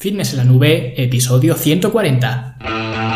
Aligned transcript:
Fitness 0.00 0.30
en 0.30 0.36
la 0.36 0.44
Nube, 0.44 0.94
episodio 0.96 1.56
140. 1.56 3.07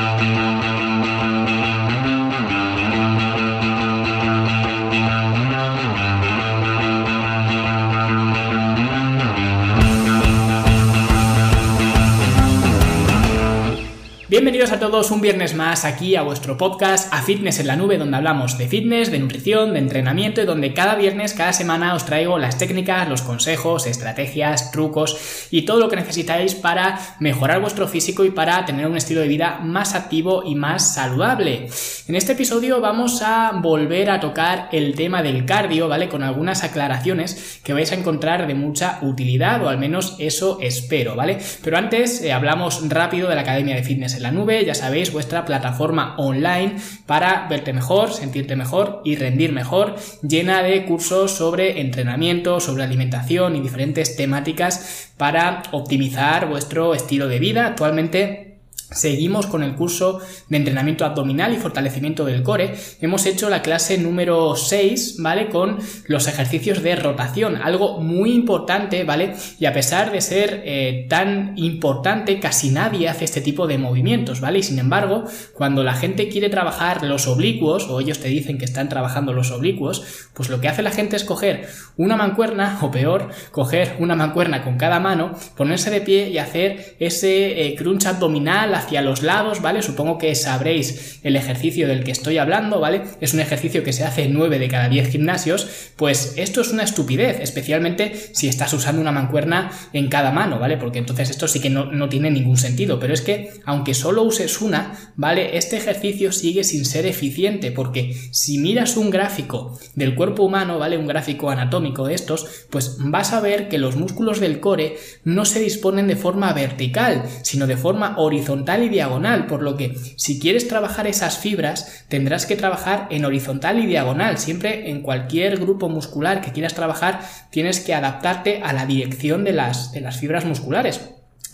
Todos 14.83 15.13
un 15.13 15.21
viernes 15.21 15.55
más 15.55 15.85
aquí 15.85 16.17
a 16.17 16.23
vuestro 16.23 16.57
podcast 16.57 17.15
A 17.15 17.23
Fitness 17.23 17.61
en 17.61 17.69
la 17.69 17.77
Nube, 17.77 17.99
donde 17.99 18.17
hablamos 18.17 18.59
de 18.59 18.67
fitness, 18.67 19.13
de 19.13 19.21
nutrición, 19.21 19.75
de 19.75 19.79
entrenamiento 19.79 20.43
y 20.43 20.45
donde 20.45 20.75
cada 20.75 20.97
viernes, 20.97 21.35
cada 21.35 21.53
semana 21.53 21.95
os 21.95 22.05
traigo 22.05 22.37
las 22.37 22.59
técnicas, 22.59 23.09
los 23.09 23.23
consejos, 23.23 23.87
estrategias, 23.87 24.73
trucos 24.73 25.47
y 25.53 25.63
todo 25.63 25.79
lo 25.79 25.89
que 25.89 25.95
necesitáis 25.95 26.57
para 26.57 26.99
mejorar 27.21 27.61
vuestro 27.61 27.87
físico 27.87 28.25
y 28.25 28.33
para 28.33 28.65
tener 28.67 28.89
un 28.89 28.97
estilo 28.97 29.21
de 29.21 29.29
vida 29.29 29.61
más 29.63 29.95
activo 29.95 30.43
y 30.45 30.57
más 30.57 30.97
saludable. 30.97 31.69
En 32.09 32.17
este 32.17 32.33
episodio 32.33 32.81
vamos 32.81 33.23
a 33.23 33.53
volver 33.53 34.11
a 34.11 34.19
tocar 34.19 34.69
el 34.73 34.97
tema 34.97 35.23
del 35.23 35.47
cardio, 35.47 35.87
¿vale? 35.87 36.09
Con 36.09 36.25
algunas 36.25 36.65
aclaraciones 36.65 37.61
que 37.63 37.73
vais 37.73 37.93
a 37.93 37.95
encontrar 37.95 38.49
de 38.49 38.55
mucha 38.55 38.99
utilidad 39.03 39.63
o 39.63 39.69
al 39.69 39.79
menos 39.79 40.17
eso 40.19 40.59
espero, 40.61 41.15
¿vale? 41.15 41.39
Pero 41.63 41.79
antes 41.79 42.21
eh, 42.21 42.33
hablamos 42.33 42.89
rápido 42.89 43.29
de 43.29 43.37
la 43.37 43.43
Academia 43.43 43.77
de 43.77 43.85
Fitness 43.85 44.19
la 44.19 44.33
nube, 44.33 44.65
ya 44.65 44.72
sabéis, 44.75 45.13
vuestra 45.13 45.45
plataforma 45.45 46.15
online 46.19 46.77
para 47.07 47.47
verte 47.49 47.73
mejor, 47.73 48.13
sentirte 48.13 48.57
mejor 48.57 49.03
y 49.05 49.17
rendir 49.17 49.53
mejor, 49.53 49.97
llena 50.27 50.63
de 50.63 50.85
cursos 50.85 51.33
sobre 51.33 51.81
entrenamiento, 51.81 52.61
sobre 52.61 52.85
alimentación 52.85 53.57
y 53.57 53.61
diferentes 53.61 54.17
temáticas 54.17 55.13
para 55.17 55.63
optimizar 55.73 56.49
vuestro 56.49 56.95
estilo 56.95 57.29
de 57.29 57.39
vida. 57.39 57.67
Actualmente 57.67 58.52
Seguimos 58.93 59.47
con 59.47 59.63
el 59.63 59.75
curso 59.75 60.21
de 60.49 60.57
entrenamiento 60.57 61.05
abdominal 61.05 61.53
y 61.53 61.57
fortalecimiento 61.57 62.25
del 62.25 62.43
core. 62.43 62.75
Hemos 63.01 63.27
hecho 63.27 63.51
la 63.51 63.63
clase 63.63 63.99
número 63.99 64.55
6, 64.57 65.17
¿vale? 65.19 65.49
Con 65.49 65.79
los 66.07 66.29
ejercicios 66.29 66.83
de 66.83 66.97
rotación, 66.97 67.57
algo 67.57 68.01
muy 68.01 68.33
importante, 68.33 69.05
¿vale? 69.05 69.35
Y 69.59 69.67
a 69.67 69.73
pesar 69.73 70.13
de 70.13 70.21
ser 70.21 70.63
eh, 70.65 71.07
tan 71.09 71.55
importante, 71.57 72.39
casi 72.41 72.71
nadie 72.71 73.09
hace 73.09 73.25
este 73.25 73.41
tipo 73.41 73.67
de 73.67 73.79
movimientos, 73.79 74.41
¿vale? 74.41 74.59
Y 74.59 74.63
sin 74.63 74.79
embargo, 74.79 75.25
cuando 75.55 75.83
la 75.83 75.95
gente 75.95 76.29
quiere 76.29 76.49
trabajar 76.49 77.03
los 77.05 77.27
oblicuos, 77.27 77.89
o 77.89 78.01
ellos 78.01 78.19
te 78.19 78.29
dicen 78.29 78.59
que 78.59 78.65
están 78.65 78.89
trabajando 78.89 79.33
los 79.33 79.51
oblicuos, 79.51 80.29
pues 80.35 80.49
lo 80.49 80.61
que 80.61 80.69
hace 80.69 80.83
la 80.83 80.91
gente 80.91 81.17
es 81.17 81.25
coger 81.25 81.69
una 81.97 82.17
mancuerna, 82.17 82.79
o 82.83 82.91
peor, 82.91 83.31
coger 83.51 83.97
una 83.99 84.17
mancuerna 84.17 84.63
con 84.63 84.77
cada 84.77 85.01
mano, 85.01 85.33
ponerse 85.57 85.91
de 85.91 86.01
pie 86.01 86.29
y 86.31 86.39
hacer 86.39 86.97
ese 86.99 87.67
eh, 87.67 87.75
crunch 87.77 88.07
abdominal 88.07 88.75
hacia 88.83 89.03
los 89.03 89.23
lados, 89.23 89.63
¿vale? 89.63 89.83
Supongo 89.83 90.19
que 90.19 90.35
sabréis 90.35 91.21
el 91.23 91.37
ejercicio 91.37 91.87
del 91.89 92.05
que 92.05 92.11
estoy 92.11 92.39
hablando, 92.39 92.81
¿vale? 92.81 93.03
Es 93.21 93.35
un 93.35 93.41
ejercicio 93.41 93.85
que 93.85 93.93
se 93.93 94.05
hace 94.05 94.25
en 94.25 94.35
9 94.35 94.59
de 94.59 94.69
cada 94.69 94.89
10 94.89 95.11
gimnasios, 95.11 95.69
pues 95.97 96.35
esto 96.37 96.61
es 96.61 96.71
una 96.71 96.83
estupidez, 96.83 97.41
especialmente 97.41 98.13
si 98.33 98.49
estás 98.49 98.73
usando 98.73 99.01
una 99.01 99.13
mancuerna 99.13 99.71
en 99.93 100.09
cada 100.09 100.31
mano, 100.31 100.59
¿vale? 100.59 100.77
Porque 100.77 100.99
entonces 100.99 101.31
esto 101.31 101.49
sí 101.49 101.61
que 101.61 101.71
no, 101.71 101.87
no 101.87 102.09
tiene 102.09 102.31
ningún 102.31 102.57
sentido, 102.57 102.99
pero 102.99 103.15
es 103.15 103.21
que 103.21 103.51
aunque 103.65 103.95
solo 103.95 104.23
uses 104.23 104.61
una, 104.61 105.13
¿vale? 105.17 105.57
Este 105.57 105.77
ejercicio 105.77 106.33
sigue 106.33 106.65
sin 106.65 106.85
ser 106.85 107.07
eficiente, 107.07 107.71
porque 107.71 108.15
si 108.31 108.59
miras 108.59 108.97
un 108.97 109.11
gráfico 109.11 109.79
del 109.95 110.15
cuerpo 110.15 110.45
humano, 110.45 110.79
¿vale? 110.79 110.99
Un 110.99 111.07
gráfico 111.07 111.51
anatómico 111.51 112.07
de 112.07 112.15
estos, 112.15 112.67
pues 112.71 112.97
vas 112.99 113.33
a 113.33 113.41
ver 113.41 113.69
que 113.69 113.79
los 113.79 113.97
músculos 113.97 114.41
del 114.41 114.61
core 114.61 114.97
no 115.25 115.45
se 115.45 115.61
disponen 115.61 116.09
de 116.09 116.17
forma 116.17 116.53
vertical, 116.53 117.25
sino 117.43 117.67
de 117.67 117.77
forma 117.77 118.15
horizontal 118.19 118.72
y 118.81 118.89
diagonal, 118.89 119.47
por 119.47 119.63
lo 119.63 119.77
que 119.77 119.97
si 120.17 120.39
quieres 120.39 120.69
trabajar 120.69 121.07
esas 121.07 121.39
fibras 121.39 122.05
tendrás 122.09 122.47
que 122.47 122.57
trabajar 122.57 123.09
en 123.11 123.25
horizontal 123.25 123.79
y 123.81 123.87
diagonal. 123.87 124.39
Siempre 124.39 124.91
en 124.91 125.03
cualquier 125.03 125.59
grupo 125.59 125.89
muscular 125.89 126.41
que 126.41 126.53
quieras 126.53 126.75
trabajar 126.75 127.21
tienes 127.51 127.81
que 127.81 127.95
adaptarte 127.95 128.63
a 128.63 128.73
la 128.73 128.87
dirección 128.87 129.45
de 129.45 129.53
las, 129.53 129.93
de 129.93 130.01
las 130.01 130.19
fibras 130.19 130.45
musculares. 130.45 131.01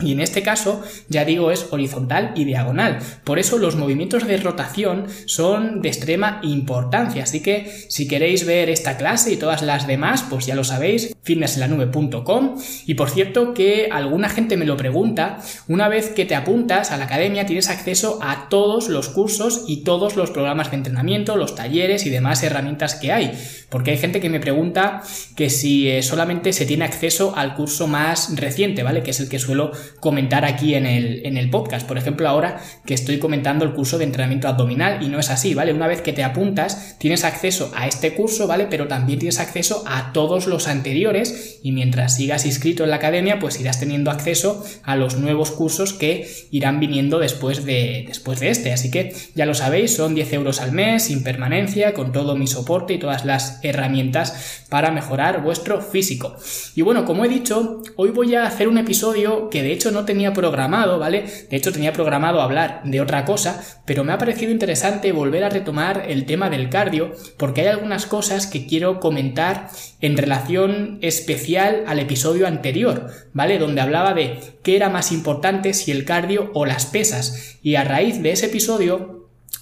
Y 0.01 0.13
en 0.13 0.21
este 0.21 0.43
caso, 0.43 0.83
ya 1.09 1.25
digo, 1.25 1.51
es 1.51 1.67
horizontal 1.71 2.33
y 2.37 2.45
diagonal. 2.45 3.01
Por 3.25 3.41
eso 3.41 3.59
los 3.59 3.75
movimientos 3.75 4.27
de 4.27 4.37
rotación 4.37 5.07
son 5.27 5.83
de 5.83 5.89
extrema 5.89 6.39
importancia. 6.45 7.25
Así 7.25 7.41
que 7.41 7.69
si 7.89 8.07
queréis 8.07 8.47
ver 8.47 8.71
esta 8.71 8.97
clase 8.97 9.33
y 9.33 9.37
todas 9.37 9.63
las 9.63 9.89
demás, 9.89 10.25
pues 10.31 10.47
ya 10.47 10.55
lo 10.55 10.63
sabéis, 10.63 11.17
fitnessenlanube.com. 11.25 12.59
Y 12.87 12.95
por 12.95 13.11
cierto 13.11 13.55
que 13.55 13.89
alguna 13.91 14.29
gente 14.29 14.57
me 14.57 14.67
lo 14.67 14.77
pregunta, 14.77 15.39
una 15.67 15.89
vez 15.89 16.11
que 16.11 16.25
te 16.25 16.37
apuntas 16.37 16.93
a 16.93 16.97
la 16.97 17.07
academia 17.07 17.47
tienes 17.47 17.69
acceso 17.69 18.21
a 18.23 18.49
todos 18.49 18.89
los 18.89 19.09
cursos 19.09 19.65
y 19.67 19.83
todos 19.83 20.15
los 20.15 20.31
programas 20.31 20.71
de 20.71 20.77
entrenamiento, 20.77 21.37
los 21.37 21.57
talleres 21.57 22.07
y 22.07 22.11
demás 22.11 22.43
herramientas 22.45 22.95
que 22.95 23.11
hay. 23.11 23.33
Porque 23.69 23.91
hay 23.91 23.99
gente 23.99 24.21
que 24.21 24.31
me 24.31 24.39
pregunta 24.39 25.03
que 25.35 25.51
si 25.51 25.89
eh, 25.89 26.03
solamente 26.03 26.53
se 26.53 26.67
tiene 26.67 26.85
acceso 26.85 27.35
al 27.37 27.55
curso 27.55 27.89
más 27.89 28.37
reciente, 28.37 28.83
¿vale? 28.83 29.03
Que 29.03 29.11
es 29.11 29.21
el 29.21 29.29
que 29.29 29.39
suelo 29.39 29.73
comentar 30.00 30.44
aquí 30.44 30.75
en 30.75 30.87
el, 30.87 31.25
en 31.26 31.37
el 31.37 31.50
podcast. 31.50 31.87
Por 31.87 31.99
ejemplo, 31.99 32.28
ahora 32.28 32.60
que 32.84 32.94
estoy 32.94 33.19
comentando 33.19 33.65
el 33.65 33.72
curso 33.72 33.99
de 33.99 34.04
entrenamiento 34.04 34.49
abdominal 34.49 35.03
y 35.03 35.09
no 35.09 35.19
es 35.19 35.31
así, 35.31 35.54
¿vale? 35.54 35.72
Una 35.72 35.87
vez 35.87 36.03
que 36.03 36.12
te 36.12 36.25
apuntas, 36.25 36.97
tienes 36.99 37.25
acceso 37.25 37.72
a 37.75 37.87
este 37.87 38.15
curso, 38.15 38.47
¿vale? 38.47 38.66
Pero 38.69 38.88
también 38.88 39.19
tienes 39.19 39.41
acceso 39.41 39.84
a 39.87 40.12
todos 40.12 40.47
los 40.47 40.69
anteriores 40.69 41.60
y 41.62 41.72
mientras 41.72 42.16
sigas 42.16 42.47
inscrito 42.47 42.84
en 42.84 42.91
la 42.91 42.97
academia, 42.97 43.38
pues 43.38 43.60
irás 43.60 43.81
teniendo 43.81 44.10
acceso 44.10 44.65
a 44.82 44.97
los 44.97 45.16
nuevos 45.16 45.50
cursos 45.50 45.93
que 45.93 46.28
irán 46.50 46.81
viniendo 46.81 47.19
después 47.19 47.65
de, 47.65 48.05
después 48.06 48.41
de 48.41 48.50
este. 48.50 48.72
Así 48.72 48.91
que 48.91 49.15
ya 49.34 49.47
lo 49.47 49.55
sabéis, 49.55 49.94
son 49.94 50.15
10 50.15 50.32
euros 50.34 50.60
al 50.60 50.72
mes, 50.72 51.05
sin 51.05 51.22
permanencia, 51.22 51.94
con 51.94 52.12
todo 52.12 52.37
mi 52.37 52.47
soporte 52.47 52.94
y 52.94 52.99
todas 52.99 53.25
las 53.25 53.60
herramientas 53.62 54.65
para 54.69 54.91
mejorar 54.91 55.43
vuestro 55.43 55.81
físico. 55.81 56.37
Y 56.75 56.82
bueno, 56.82 57.05
como 57.05 57.25
he 57.25 57.28
dicho, 57.28 57.82
hoy 57.97 58.10
voy 58.10 58.34
a 58.34 58.47
hacer 58.47 58.69
un 58.69 58.78
episodio 58.78 59.49
que 59.49 59.62
de 59.62 59.72
hecho 59.78 59.91
no 59.93 60.05
tenía 60.05 60.33
programado, 60.33 60.99
¿vale? 60.99 61.25
De 61.49 61.56
hecho 61.56 61.72
tenía 61.72 61.93
programado 61.93 62.43
hablar 62.43 62.83
de 62.84 63.00
otra 63.00 63.25
cosa, 63.25 63.62
pero 63.87 64.03
me 64.03 64.12
ha 64.12 64.19
parecido 64.19 64.50
interesante 64.50 65.12
volver 65.12 65.44
a 65.44 65.50
retomar 65.50 66.05
el 66.09 66.27
tema 66.27 66.50
del 66.50 66.69
cardio 66.69 67.12
porque 67.37 67.61
hay 67.61 67.69
algunas 67.69 68.06
cosas 68.06 68.49
que 68.49 68.67
quiero 68.67 68.99
comentar 68.99 69.71
en 70.00 70.17
relación 70.17 70.99
especial 71.00 71.84
al 71.87 72.00
episodio 72.00 72.49
anterior, 72.49 73.06
¿vale? 73.33 73.59
Donde 73.59 73.81
hablaba 73.81 74.15
de 74.15 74.41
qué 74.65 74.75
era 74.75 74.91
más 74.91 75.12
importante 75.12 75.72
si 75.75 75.93
el 75.93 76.05
cardio 76.05 76.50
o 76.55 76.67
las 76.67 76.87
pesas. 76.87 77.56
Y 77.62 77.77
a 77.77 77.84
raíz 77.84 78.21
de 78.21 78.33
ese 78.33 78.47
episodio 78.47 79.18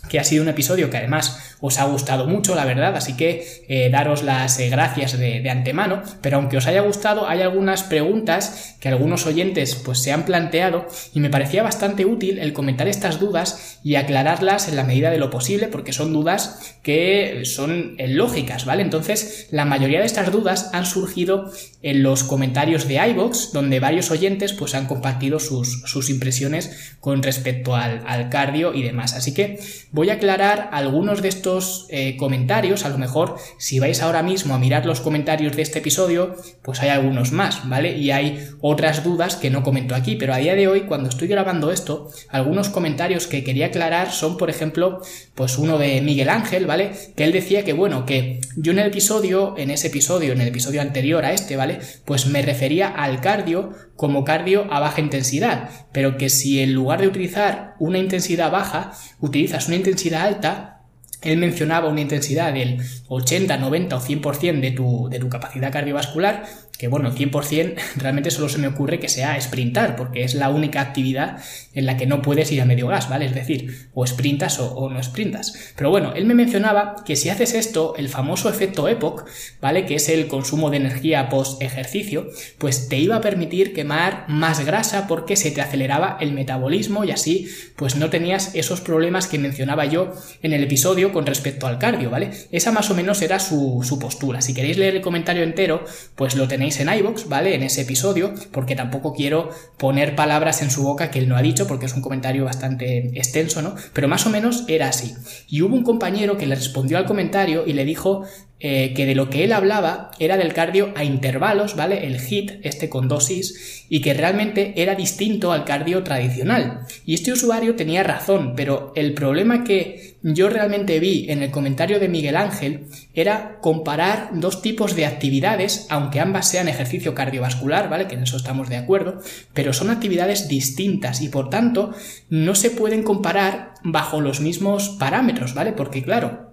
que 0.09 0.19
ha 0.19 0.25
sido 0.25 0.43
un 0.43 0.49
episodio 0.49 0.91
que 0.91 0.97
además 0.97 1.57
os 1.61 1.79
ha 1.79 1.85
gustado 1.85 2.27
mucho, 2.27 2.55
la 2.55 2.65
verdad, 2.65 2.95
así 2.97 3.17
que 3.17 3.65
eh, 3.69 3.89
daros 3.91 4.23
las 4.23 4.59
eh, 4.59 4.69
gracias 4.69 5.19
de, 5.19 5.49
antemano, 5.49 6.03
pero 6.21 6.37
aunque 6.37 6.59
os 6.59 6.67
haya 6.67 6.83
gustado, 6.83 7.29
hay 7.29 7.41
algunas 7.41 7.83
preguntas 7.83 8.77
que 8.81 8.89
algunos 8.89 9.27
oyentes 9.27 9.75
pues 9.75 10.01
se 10.01 10.13
han 10.13 10.25
planteado 10.25 10.87
y 11.15 11.21
me 11.21 11.31
parecía 11.31 11.63
bastante 11.63 12.05
útil 12.05 12.39
el 12.39 12.53
comentar 12.53 12.89
estas 12.89 13.19
dudas 13.21 13.81
y 13.83 13.95
aclararlas 13.95 14.69
en 14.69 14.77
la 14.77 14.85
medida 14.85 15.11
de 15.11 15.19
lo 15.19 15.31
posible, 15.31 15.69
porque 15.69 15.93
son 15.93 16.13
dudas 16.13 16.77
que 16.83 17.43
son 17.45 17.95
eh, 17.99 18.09
lógicas, 18.09 18.67
¿vale? 18.67 18.83
Entonces, 18.83 19.49
la 19.51 19.65
mayoría 19.65 20.01
de 20.01 20.07
estas 20.07 20.31
dudas 20.31 20.71
han 20.73 20.85
surgido 20.85 21.51
en 21.83 22.03
los 22.03 22.23
comentarios 22.23 22.87
de 22.87 22.97
iVoox, 23.09 23.53
donde 23.53 23.81
varios 23.81 24.11
oyentes 24.11 24.53
pues 24.53 24.75
han 24.75 24.87
compartido 24.87 25.39
sus, 25.39 25.83
sus 25.87 26.11
impresiones 26.11 26.97
con 27.01 27.23
respecto 27.23 27.75
al, 27.75 28.03
al 28.07 28.29
cardio 28.29 28.75
y 28.75 28.83
demás, 28.83 29.15
así 29.15 29.33
que 29.33 29.59
Voy 29.97 30.11
a 30.11 30.17
aclarar 30.17 30.69
algunos 30.73 31.23
de 31.23 31.29
estos 31.29 31.87
eh, 31.89 32.19
comentarios, 32.19 32.85
a 32.85 32.91
lo 32.91 32.99
mejor 32.99 33.37
si 33.57 33.79
vais 33.79 34.03
ahora 34.03 34.23
mismo 34.23 34.53
a 34.53 34.59
mirar 34.59 34.85
los 34.85 35.01
comentarios 35.01 35.57
de 35.57 35.63
este 35.63 35.79
episodio, 35.79 36.37
pues 36.61 36.81
hay 36.81 36.91
algunos 36.91 37.33
más, 37.33 37.67
¿vale? 37.67 37.97
Y 37.97 38.11
hay 38.11 38.47
otras 38.61 39.05
dudas 39.05 39.37
que 39.37 39.49
no 39.49 39.63
comento 39.63 39.95
aquí, 39.95 40.17
pero 40.17 40.35
a 40.35 40.37
día 40.37 40.55
de 40.55 40.69
hoy, 40.69 40.83
cuando 40.83 41.09
estoy 41.09 41.29
grabando 41.29 41.73
esto, 41.73 42.11
algunos 42.29 42.69
comentarios 42.69 43.27
que 43.27 43.43
quería 43.43 43.69
aclarar 43.69 44.13
son, 44.13 44.37
por 44.37 44.51
ejemplo, 44.51 45.01
pues 45.35 45.57
uno 45.57 45.79
de 45.79 46.03
Miguel 46.03 46.29
Ángel, 46.29 46.67
¿vale? 46.67 46.91
Que 47.17 47.25
él 47.25 47.33
decía 47.33 47.65
que, 47.65 47.73
bueno, 47.73 48.05
que 48.05 48.43
yo 48.55 48.73
en 48.73 48.81
el 48.81 48.89
episodio, 48.89 49.55
en 49.57 49.71
ese 49.71 49.87
episodio, 49.87 50.35
en 50.35 50.43
el 50.43 50.49
episodio 50.49 50.83
anterior 50.83 51.25
a 51.25 51.33
este, 51.33 51.57
¿vale? 51.57 51.81
Pues 52.05 52.27
me 52.27 52.43
refería 52.43 52.89
al 52.89 53.23
cardio 53.23 53.73
como 53.97 54.25
cardio 54.25 54.73
a 54.73 54.81
baja 54.81 55.01
intensidad, 55.01 55.71
pero 55.93 56.17
que 56.17 56.29
si 56.29 56.61
en 56.61 56.75
lugar 56.75 57.01
de 57.01 57.09
utilizar 57.09 57.75
una 57.79 57.99
intensidad 57.99 58.51
baja, 58.51 58.93
utilizas 59.21 59.67
una 59.67 59.77
intensidad 59.77 60.27
alta, 60.27 60.83
él 61.23 61.39
mencionaba 61.39 61.89
una 61.89 62.03
intensidad 62.03 62.53
del 62.53 62.79
80, 63.09 63.57
90 63.57 63.97
o 63.97 64.01
100% 64.01 64.61
de 64.61 64.71
tu, 64.71 65.09
de 65.09 65.19
tu 65.19 65.29
capacidad 65.29 65.73
cardiovascular 65.73 66.45
que 66.79 66.89
bueno, 66.89 67.13
100% 67.13 67.75
realmente 67.97 68.31
solo 68.31 68.49
se 68.49 68.59
me 68.59 68.69
ocurre 68.69 69.01
que 69.01 69.09
sea 69.09 69.41
sprintar, 69.41 69.97
porque 69.97 70.25
es 70.25 70.35
la 70.35 70.51
única 70.51 70.81
actividad 70.81 71.39
en 71.75 71.87
la 71.87 71.97
que 71.97 72.07
no 72.07 72.23
puedes 72.23 72.51
ir 72.53 72.61
a 72.61 72.65
medio 72.65 72.87
gas, 72.89 73.09
¿vale? 73.09 73.27
Es 73.27 73.35
decir, 73.35 73.89
o 73.95 74.07
sprintas 74.07 74.59
o, 74.59 74.91
no 74.91 75.03
sprintas. 75.03 75.73
Pero 75.77 75.91
bueno, 75.91 76.13
él 76.15 76.27
me 76.27 76.35
mencionaba 76.35 76.97
que 77.05 77.17
si 77.17 77.29
haces 77.29 77.55
esto, 77.55 77.95
el 77.97 78.09
famoso 78.09 78.49
efecto 78.49 78.89
EPOC, 78.89 79.27
¿vale? 79.61 79.87
Que 79.87 79.97
es 79.97 80.09
el 80.09 80.27
consumo 80.27 80.71
de 80.71 80.79
energía 80.79 81.29
post 81.29 81.63
ejercicio, 81.63 82.29
pues 82.59 82.89
te 82.89 82.99
iba 82.99 83.17
a 83.17 83.21
permitir 83.21 83.75
quemar 83.75 84.25
más 84.29 84.65
grasa 84.65 85.07
porque 85.07 85.37
se 85.37 85.51
te 85.51 85.61
aceleraba 85.61 86.17
el 86.21 86.33
metabolismo 86.33 87.05
y 87.05 87.11
así 87.11 87.49
pues 87.77 87.97
no 87.97 88.11
tenías 88.11 88.55
esos 88.55 88.81
problemas 88.81 89.27
que 89.27 89.39
mencionaba 89.39 89.85
yo 89.87 90.15
en 90.43 90.53
el 90.53 90.65
episodio 90.65 91.13
con 91.13 91.27
respecto 91.27 91.67
al 91.67 91.79
cardio, 91.79 92.11
¿vale? 92.11 92.31
Esa 92.53 92.73
más 92.73 92.91
o 92.91 92.95
menos 92.95 93.23
era 93.23 93.39
su, 93.39 93.83
su 93.85 93.99
postura. 93.99 94.41
Si 94.41 94.55
queréis 94.55 94.79
leer 94.79 94.97
el 94.97 95.03
comentario 95.03 95.43
entero, 95.43 95.85
pues 96.15 96.37
lo 96.37 96.49
tenéis 96.49 96.66
en 96.81 96.93
iBox, 96.93 97.29
¿vale? 97.29 97.55
En 97.55 97.63
ese 97.63 97.83
episodio, 97.83 98.35
porque 98.53 98.77
tampoco 98.77 99.13
quiero 99.15 99.51
poner 99.79 100.17
palabras 100.17 100.63
en 100.63 100.71
su 100.71 100.83
boca 100.83 101.11
que 101.11 101.19
él 101.19 101.29
no 101.29 101.37
ha 101.37 101.43
dicho, 101.43 101.67
porque 101.67 101.87
es 101.87 101.95
un 101.95 102.03
comentario 102.03 102.45
bastante 102.45 103.11
extenso, 103.19 103.63
¿no? 103.63 103.75
Pero 103.93 104.09
más 104.09 104.27
o 104.27 104.31
menos 104.31 104.65
era 104.69 104.89
así. 104.89 105.15
Y 105.49 105.63
hubo 105.63 105.75
un 105.75 105.85
compañero 105.85 106.37
que 106.37 106.47
le 106.47 106.55
respondió 106.55 106.99
al 106.99 107.07
comentario 107.07 107.65
y 107.67 107.73
le 107.73 107.85
dijo 107.85 108.25
eh, 108.59 108.95
que 108.95 109.05
de 109.05 109.15
lo 109.15 109.29
que 109.29 109.45
él 109.45 109.53
hablaba 109.53 110.11
era 110.19 110.39
del 110.39 110.55
cardio 110.55 110.93
a 110.97 111.05
intervalos, 111.05 111.77
¿vale? 111.77 112.07
El 112.07 112.19
HIT, 112.19 112.61
este 112.63 112.89
con 112.89 113.07
dosis, 113.07 113.85
y 113.91 114.01
que 114.01 114.15
realmente 114.15 114.73
era 114.77 114.95
distinto 114.95 115.53
al 115.53 115.67
cardio 115.67 116.03
tradicional. 116.03 116.81
Y 117.05 117.13
este 117.13 117.33
usuario 117.33 117.77
tenía 117.77 118.03
razón, 118.03 118.55
pero 118.57 118.93
el 118.97 119.13
problema 119.13 119.63
que 119.63 120.17
yo 120.23 120.49
realmente 120.49 120.99
vi 121.01 121.27
en 121.29 121.43
el 121.43 121.51
comentario 121.51 122.01
de 122.01 122.09
Miguel 122.09 122.35
Ángel 122.35 122.87
era 123.13 123.59
comparar 123.61 124.31
dos 124.33 124.63
tipos 124.63 124.97
de 124.97 125.05
actividades, 125.05 125.87
aunque 125.91 126.21
ambas 126.21 126.49
sean 126.49 126.69
ejercicio 126.69 127.15
cardiovascular, 127.15 127.91
¿vale? 127.91 128.07
Que 128.07 128.15
en 128.15 128.23
eso 128.23 128.39
estamos 128.39 128.71
de 128.71 128.77
acuerdo, 128.77 129.21
pero 129.53 129.75
son 129.75 129.91
actividades 129.91 130.49
distintas 130.49 131.21
y 131.21 131.29
por 131.29 131.51
tanto 131.51 131.95
no 132.31 132.55
se 132.55 132.71
pueden 132.71 133.03
comparar 133.03 133.75
bajo 133.85 134.23
los 134.23 134.41
mismos 134.41 134.97
parámetros, 134.99 135.53
¿vale? 135.53 135.73
Porque 135.73 136.03
claro, 136.03 136.46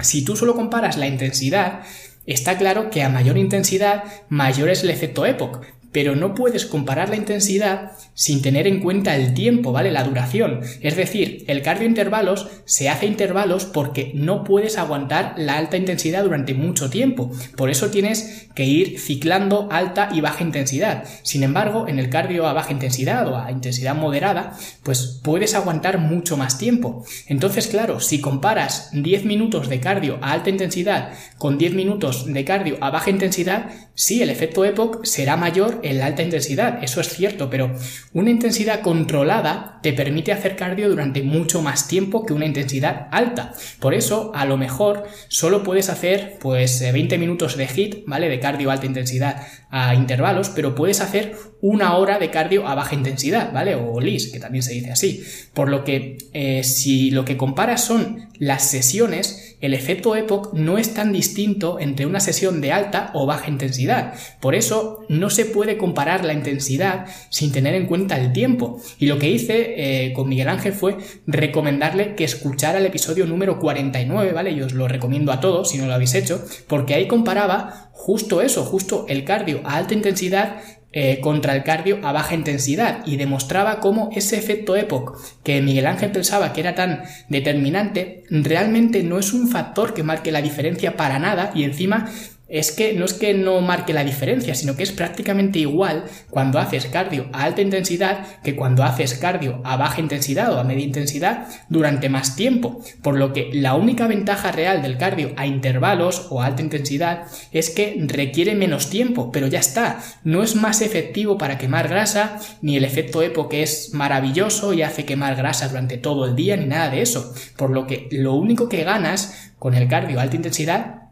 si 0.00 0.24
tú 0.24 0.36
solo 0.36 0.54
comparas 0.54 0.96
la 0.96 1.06
intensidad, 1.06 1.82
está 2.26 2.58
claro 2.58 2.90
que 2.90 3.02
a 3.02 3.08
mayor 3.08 3.38
intensidad, 3.38 4.04
mayor 4.28 4.70
es 4.70 4.82
el 4.82 4.90
efecto 4.90 5.26
EPOC, 5.26 5.64
pero 5.94 6.16
no 6.16 6.34
puedes 6.34 6.66
comparar 6.66 7.08
la 7.08 7.14
intensidad 7.14 7.92
sin 8.14 8.42
tener 8.42 8.66
en 8.66 8.80
cuenta 8.80 9.14
el 9.14 9.32
tiempo, 9.32 9.70
¿vale? 9.70 9.92
La 9.92 10.02
duración. 10.02 10.60
Es 10.80 10.96
decir, 10.96 11.44
el 11.46 11.62
cardio 11.62 11.86
intervalos 11.86 12.48
se 12.64 12.88
hace 12.88 13.06
intervalos 13.06 13.64
porque 13.64 14.10
no 14.12 14.42
puedes 14.42 14.76
aguantar 14.76 15.34
la 15.36 15.56
alta 15.56 15.76
intensidad 15.76 16.24
durante 16.24 16.52
mucho 16.52 16.90
tiempo. 16.90 17.30
Por 17.56 17.70
eso 17.70 17.90
tienes 17.90 18.48
que 18.56 18.64
ir 18.64 18.98
ciclando 18.98 19.68
alta 19.70 20.08
y 20.12 20.20
baja 20.20 20.42
intensidad. 20.42 21.04
Sin 21.22 21.44
embargo, 21.44 21.86
en 21.86 22.00
el 22.00 22.10
cardio 22.10 22.48
a 22.48 22.52
baja 22.52 22.72
intensidad 22.72 23.28
o 23.28 23.38
a 23.38 23.52
intensidad 23.52 23.94
moderada, 23.94 24.58
pues 24.82 25.20
puedes 25.22 25.54
aguantar 25.54 25.98
mucho 25.98 26.36
más 26.36 26.58
tiempo. 26.58 27.04
Entonces, 27.28 27.68
claro, 27.68 28.00
si 28.00 28.20
comparas 28.20 28.90
10 28.92 29.26
minutos 29.26 29.68
de 29.68 29.78
cardio 29.78 30.18
a 30.22 30.32
alta 30.32 30.50
intensidad 30.50 31.12
con 31.38 31.56
10 31.56 31.74
minutos 31.74 32.26
de 32.26 32.44
cardio 32.44 32.78
a 32.80 32.90
baja 32.90 33.10
intensidad, 33.10 33.70
sí, 33.94 34.22
el 34.22 34.30
efecto 34.30 34.64
EPOC 34.64 35.04
será 35.04 35.36
mayor 35.36 35.83
en 35.84 35.98
la 35.98 36.06
alta 36.06 36.22
intensidad, 36.22 36.82
eso 36.82 37.00
es 37.00 37.08
cierto, 37.08 37.50
pero 37.50 37.74
una 38.12 38.30
intensidad 38.30 38.80
controlada 38.80 39.78
te 39.82 39.92
permite 39.92 40.32
hacer 40.32 40.56
cardio 40.56 40.88
durante 40.88 41.22
mucho 41.22 41.62
más 41.62 41.88
tiempo 41.88 42.24
que 42.24 42.32
una 42.32 42.46
intensidad 42.46 43.08
alta. 43.10 43.52
Por 43.80 43.94
eso, 43.94 44.32
a 44.34 44.46
lo 44.46 44.56
mejor, 44.56 45.04
solo 45.28 45.62
puedes 45.62 45.90
hacer 45.90 46.38
pues 46.40 46.80
20 46.80 47.14
eh, 47.14 47.18
minutos 47.18 47.56
de 47.56 47.66
HIT, 47.66 48.04
¿vale? 48.06 48.28
De 48.28 48.40
cardio 48.40 48.70
alta 48.70 48.86
intensidad 48.86 49.46
a 49.70 49.94
intervalos, 49.94 50.50
pero 50.50 50.74
puedes 50.74 51.00
hacer 51.00 51.36
una 51.60 51.96
hora 51.96 52.18
de 52.18 52.30
cardio 52.30 52.68
a 52.68 52.74
baja 52.74 52.94
intensidad, 52.94 53.52
¿vale? 53.52 53.74
O 53.74 54.00
LIS, 54.00 54.30
que 54.32 54.38
también 54.38 54.62
se 54.62 54.72
dice 54.72 54.90
así. 54.90 55.24
Por 55.52 55.68
lo 55.68 55.82
que, 55.82 56.18
eh, 56.32 56.62
si 56.62 57.10
lo 57.10 57.24
que 57.24 57.36
comparas 57.36 57.84
son 57.84 58.28
las 58.38 58.64
sesiones, 58.64 59.53
el 59.64 59.74
efecto 59.74 60.14
EPOC 60.14 60.52
no 60.52 60.76
es 60.76 60.92
tan 60.92 61.12
distinto 61.12 61.78
entre 61.80 62.06
una 62.06 62.20
sesión 62.20 62.60
de 62.60 62.72
alta 62.72 63.10
o 63.14 63.24
baja 63.24 63.50
intensidad. 63.50 64.14
Por 64.40 64.54
eso 64.54 65.04
no 65.08 65.30
se 65.30 65.46
puede 65.46 65.78
comparar 65.78 66.24
la 66.24 66.34
intensidad 66.34 67.06
sin 67.30 67.50
tener 67.50 67.74
en 67.74 67.86
cuenta 67.86 68.18
el 68.20 68.32
tiempo. 68.32 68.80
Y 68.98 69.06
lo 69.06 69.18
que 69.18 69.30
hice 69.30 69.74
eh, 69.76 70.12
con 70.12 70.28
Miguel 70.28 70.48
Ángel 70.48 70.74
fue 70.74 70.98
recomendarle 71.26 72.14
que 72.14 72.24
escuchara 72.24 72.78
el 72.78 72.86
episodio 72.86 73.26
número 73.26 73.58
49, 73.58 74.32
¿vale? 74.32 74.54
Yo 74.54 74.66
os 74.66 74.74
lo 74.74 74.86
recomiendo 74.86 75.32
a 75.32 75.40
todos 75.40 75.70
si 75.70 75.78
no 75.78 75.86
lo 75.86 75.94
habéis 75.94 76.14
hecho, 76.14 76.44
porque 76.68 76.94
ahí 76.94 77.08
comparaba 77.08 77.90
justo 77.92 78.42
eso, 78.42 78.64
justo 78.64 79.06
el 79.08 79.24
cardio 79.24 79.62
a 79.64 79.76
alta 79.76 79.94
intensidad 79.94 80.58
eh, 80.96 81.18
contra 81.20 81.56
el 81.56 81.64
cardio 81.64 81.98
a 82.04 82.12
baja 82.12 82.36
intensidad 82.36 83.04
y 83.04 83.16
demostraba 83.16 83.80
cómo 83.80 84.10
ese 84.14 84.38
efecto 84.38 84.76
EPOC 84.76 85.18
que 85.42 85.60
Miguel 85.60 85.86
Ángel 85.86 86.12
pensaba 86.12 86.52
que 86.52 86.60
era 86.60 86.76
tan 86.76 87.02
determinante 87.28 88.22
realmente 88.30 89.02
no 89.02 89.18
es 89.18 89.32
un 89.32 89.48
factor 89.48 89.92
que 89.92 90.04
marque 90.04 90.30
la 90.30 90.40
diferencia 90.40 90.96
para 90.96 91.18
nada 91.18 91.50
y 91.52 91.64
encima 91.64 92.08
es 92.48 92.72
que 92.72 92.92
no 92.92 93.04
es 93.04 93.14
que 93.14 93.32
no 93.32 93.60
marque 93.60 93.94
la 93.94 94.04
diferencia, 94.04 94.54
sino 94.54 94.76
que 94.76 94.82
es 94.82 94.92
prácticamente 94.92 95.58
igual 95.58 96.04
cuando 96.30 96.58
haces 96.58 96.86
cardio 96.86 97.26
a 97.32 97.44
alta 97.44 97.62
intensidad 97.62 98.42
que 98.42 98.54
cuando 98.54 98.84
haces 98.84 99.14
cardio 99.14 99.60
a 99.64 99.76
baja 99.76 100.00
intensidad 100.00 100.52
o 100.52 100.58
a 100.58 100.64
media 100.64 100.84
intensidad 100.84 101.48
durante 101.68 102.08
más 102.08 102.36
tiempo. 102.36 102.82
Por 103.02 103.16
lo 103.16 103.32
que 103.32 103.50
la 103.52 103.74
única 103.74 104.06
ventaja 104.06 104.52
real 104.52 104.82
del 104.82 104.98
cardio 104.98 105.32
a 105.36 105.46
intervalos 105.46 106.26
o 106.30 106.42
a 106.42 106.46
alta 106.46 106.62
intensidad 106.62 107.26
es 107.50 107.70
que 107.70 107.96
requiere 108.06 108.54
menos 108.54 108.90
tiempo, 108.90 109.32
pero 109.32 109.46
ya 109.46 109.60
está, 109.60 110.02
no 110.22 110.42
es 110.42 110.54
más 110.54 110.82
efectivo 110.82 111.38
para 111.38 111.58
quemar 111.58 111.88
grasa, 111.88 112.38
ni 112.60 112.76
el 112.76 112.84
efecto 112.84 113.22
EPO 113.22 113.48
que 113.48 113.62
es 113.62 113.94
maravilloso 113.94 114.74
y 114.74 114.82
hace 114.82 115.04
quemar 115.04 115.36
grasa 115.36 115.68
durante 115.68 115.96
todo 115.96 116.26
el 116.26 116.36
día, 116.36 116.56
ni 116.56 116.66
nada 116.66 116.90
de 116.90 117.00
eso. 117.00 117.32
Por 117.56 117.70
lo 117.70 117.86
que 117.86 118.08
lo 118.10 118.34
único 118.34 118.68
que 118.68 118.84
ganas 118.84 119.52
con 119.58 119.74
el 119.74 119.88
cardio 119.88 120.18
a 120.18 120.22
alta 120.22 120.36
intensidad 120.36 121.03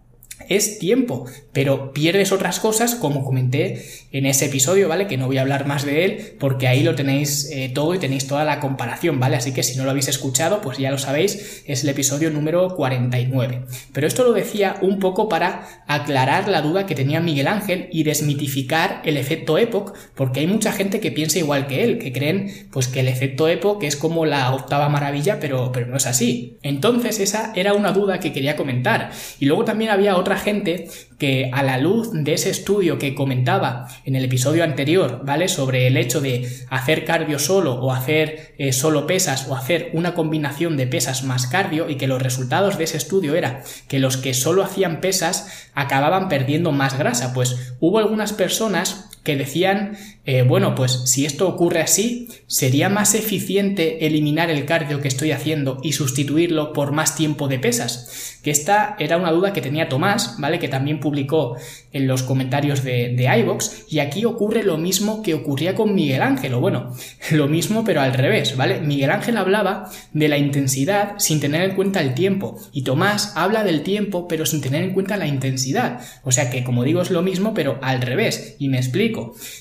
es 0.49 0.79
tiempo, 0.79 1.27
pero 1.53 1.93
pierdes 1.93 2.33
otras 2.33 2.61
cosas 2.61 2.95
como 2.95 3.25
comenté 3.25 3.85
en 4.13 4.27
ese 4.27 4.47
episodio, 4.47 4.89
¿vale? 4.89 5.07
Que 5.07 5.17
no 5.17 5.27
voy 5.27 5.39
a 5.39 5.43
hablar 5.43 5.67
más 5.67 5.85
de 5.85 6.05
él 6.05 6.37
porque 6.39 6.69
ahí 6.69 6.83
lo 6.83 6.95
tenéis 6.95 7.51
eh, 7.51 7.71
todo 7.75 7.95
y 7.95 7.99
tenéis 7.99 8.27
toda 8.27 8.45
la 8.45 8.61
comparación, 8.61 9.19
¿vale? 9.21 9.37
Así 9.37 9.53
que 9.53 9.63
si 9.63 9.77
no 9.77 9.85
lo 9.85 9.91
habéis 9.91 10.09
escuchado, 10.09 10.61
pues 10.61 10.79
ya 10.79 10.91
lo 10.91 10.99
sabéis, 10.99 11.63
es 11.67 11.83
el 11.83 11.89
episodio 11.89 12.31
número 12.31 12.75
49. 12.77 13.63
Pero 13.93 14.07
esto 14.07 14.25
lo 14.25 14.33
decía 14.33 14.77
un 14.81 14.99
poco 14.99 15.29
para 15.29 15.85
aclarar 15.87 16.49
la 16.49 16.63
duda 16.63 16.87
que 16.87 16.95
tenía 16.95 17.21
Miguel 17.21 17.49
Ángel 17.49 17.89
y 17.93 18.03
desmitificar 18.05 19.03
el 19.05 19.17
efecto 19.17 19.59
EPOC, 19.59 19.97
porque 20.15 20.41
hay 20.41 20.47
mucha 20.47 20.73
gente 20.73 21.01
que 21.01 21.13
piensa 21.13 21.39
igual 21.39 21.67
que 21.67 21.85
él, 21.85 21.99
que 21.99 22.13
creen 22.13 22.69
pues 22.71 22.89
que 22.89 23.01
el 23.01 23.09
efecto 23.09 23.49
EPOC 23.49 23.85
es 23.85 23.97
como 23.97 24.27
la 24.27 24.53
octava 24.53 24.89
maravilla, 24.89 25.39
pero, 25.41 25.73
pero 25.73 25.87
no 25.87 25.97
es 25.97 26.07
así. 26.07 26.59
Entonces 26.63 27.21
esa 27.21 27.53
era 27.55 27.75
una 27.75 27.93
duda 27.93 28.21
que 28.21 28.33
quería 28.33 28.57
comentar. 28.57 29.11
Y 29.39 29.47
luego 29.47 29.65
también 29.65 29.91
había 29.91 30.17
otra 30.17 30.32
gente 30.37 30.89
que 31.19 31.51
a 31.53 31.63
la 31.63 31.79
luz 31.79 32.11
de 32.13 32.35
ese 32.35 32.51
estudio 32.51 32.99
que 32.99 33.15
comentaba 33.15 33.89
en 34.05 34.17
el 34.17 34.25
episodio 34.25 34.65
anterior, 34.65 35.21
¿vale? 35.25 35.49
Sobre 35.49 35.87
el 35.87 35.97
hecho 35.97 36.21
de 36.21 36.49
hacer 36.69 37.05
cardio 37.05 37.39
solo 37.39 37.75
o 37.75 37.93
hacer 37.93 38.55
eh, 38.59 38.73
solo 38.73 39.07
pesas 39.07 39.47
o 39.49 39.55
hacer 39.55 39.91
una 39.93 40.15
combinación 40.15 40.77
de 40.77 40.87
pesas 40.87 41.23
más 41.23 41.47
cardio 41.47 41.89
y 41.89 41.97
que 41.97 42.09
los 42.09 42.23
resultados 42.23 42.79
de 42.79 42.85
ese 42.85 42.97
estudio 42.97 43.35
era 43.35 43.63
que 43.89 43.99
los 43.99 44.17
que 44.17 44.35
solo 44.35 44.63
hacían 44.63 45.01
pesas 45.01 45.69
acababan 45.75 46.29
perdiendo 46.29 46.73
más 46.73 46.99
grasa. 46.99 47.33
Pues 47.35 47.75
hubo 47.79 47.99
algunas 47.99 48.33
personas 48.33 49.12
que 49.23 49.37
decían, 49.37 49.97
eh, 50.25 50.43
bueno, 50.43 50.75
pues 50.75 51.03
si 51.07 51.25
esto 51.27 51.49
ocurre 51.49 51.81
así, 51.81 52.29
sería 52.47 52.89
más 52.89 53.15
eficiente 53.15 54.07
eliminar 54.07 54.51
el 54.51 54.65
cardio 54.65 55.01
que 55.01 55.09
estoy 55.09 55.31
haciendo 55.31 55.79
y 55.83 55.93
sustituirlo 55.93 56.73
por 56.73 56.93
más 56.93 57.15
tiempo 57.15 57.49
de 57.49 57.59
pesas. 57.59 58.39
Que 58.43 58.51
esta 58.51 58.97
era 58.99 59.17
una 59.17 59.31
duda 59.31 59.53
que 59.53 59.61
tenía 59.61 59.89
Tomás, 59.89 60.37
¿vale? 60.39 60.59
Que 60.59 60.69
también 60.69 60.99
publicó 60.99 61.57
en 61.93 62.09
los 62.09 62.25
comentarios 62.25 62.83
de, 62.83 63.15
de 63.17 63.39
iVox. 63.39 63.87
Y 63.89 64.01
aquí 64.01 64.25
ocurre 64.25 64.65
lo 64.65 64.79
mismo 64.79 65.23
que 65.23 65.35
ocurría 65.35 65.77
con 65.77 65.95
Miguel 65.95 66.23
Ángel, 66.23 66.55
o 66.55 66.61
bueno, 66.61 66.93
lo 67.31 67.47
mismo 67.47 67.85
pero 67.85 68.01
al 68.01 68.15
revés, 68.15 68.57
¿vale? 68.57 68.81
Miguel 68.81 69.11
Ángel 69.11 69.37
hablaba 69.37 69.91
de 70.13 70.29
la 70.29 70.39
intensidad 70.39 71.15
sin 71.19 71.39
tener 71.39 71.63
en 71.63 71.77
cuenta 71.77 72.01
el 72.01 72.15
tiempo. 72.15 72.61
Y 72.73 72.83
Tomás 72.83 73.33
habla 73.37 73.63
del 73.63 73.85
tiempo 73.85 74.27
pero 74.27 74.47
sin 74.47 74.61
tener 74.61 74.83
en 74.83 74.93
cuenta 74.93 75.17
la 75.17 75.29
intensidad. 75.29 76.01
O 76.25 76.33
sea 76.33 76.51
que, 76.51 76.65
como 76.65 76.83
digo, 76.83 77.03
es 77.03 77.11
lo 77.11 77.23
mismo 77.23 77.55
pero 77.55 77.79
al 77.83 78.03
revés. 78.03 78.57
Y 78.59 78.69
me 78.69 78.79
explico. 78.79 79.12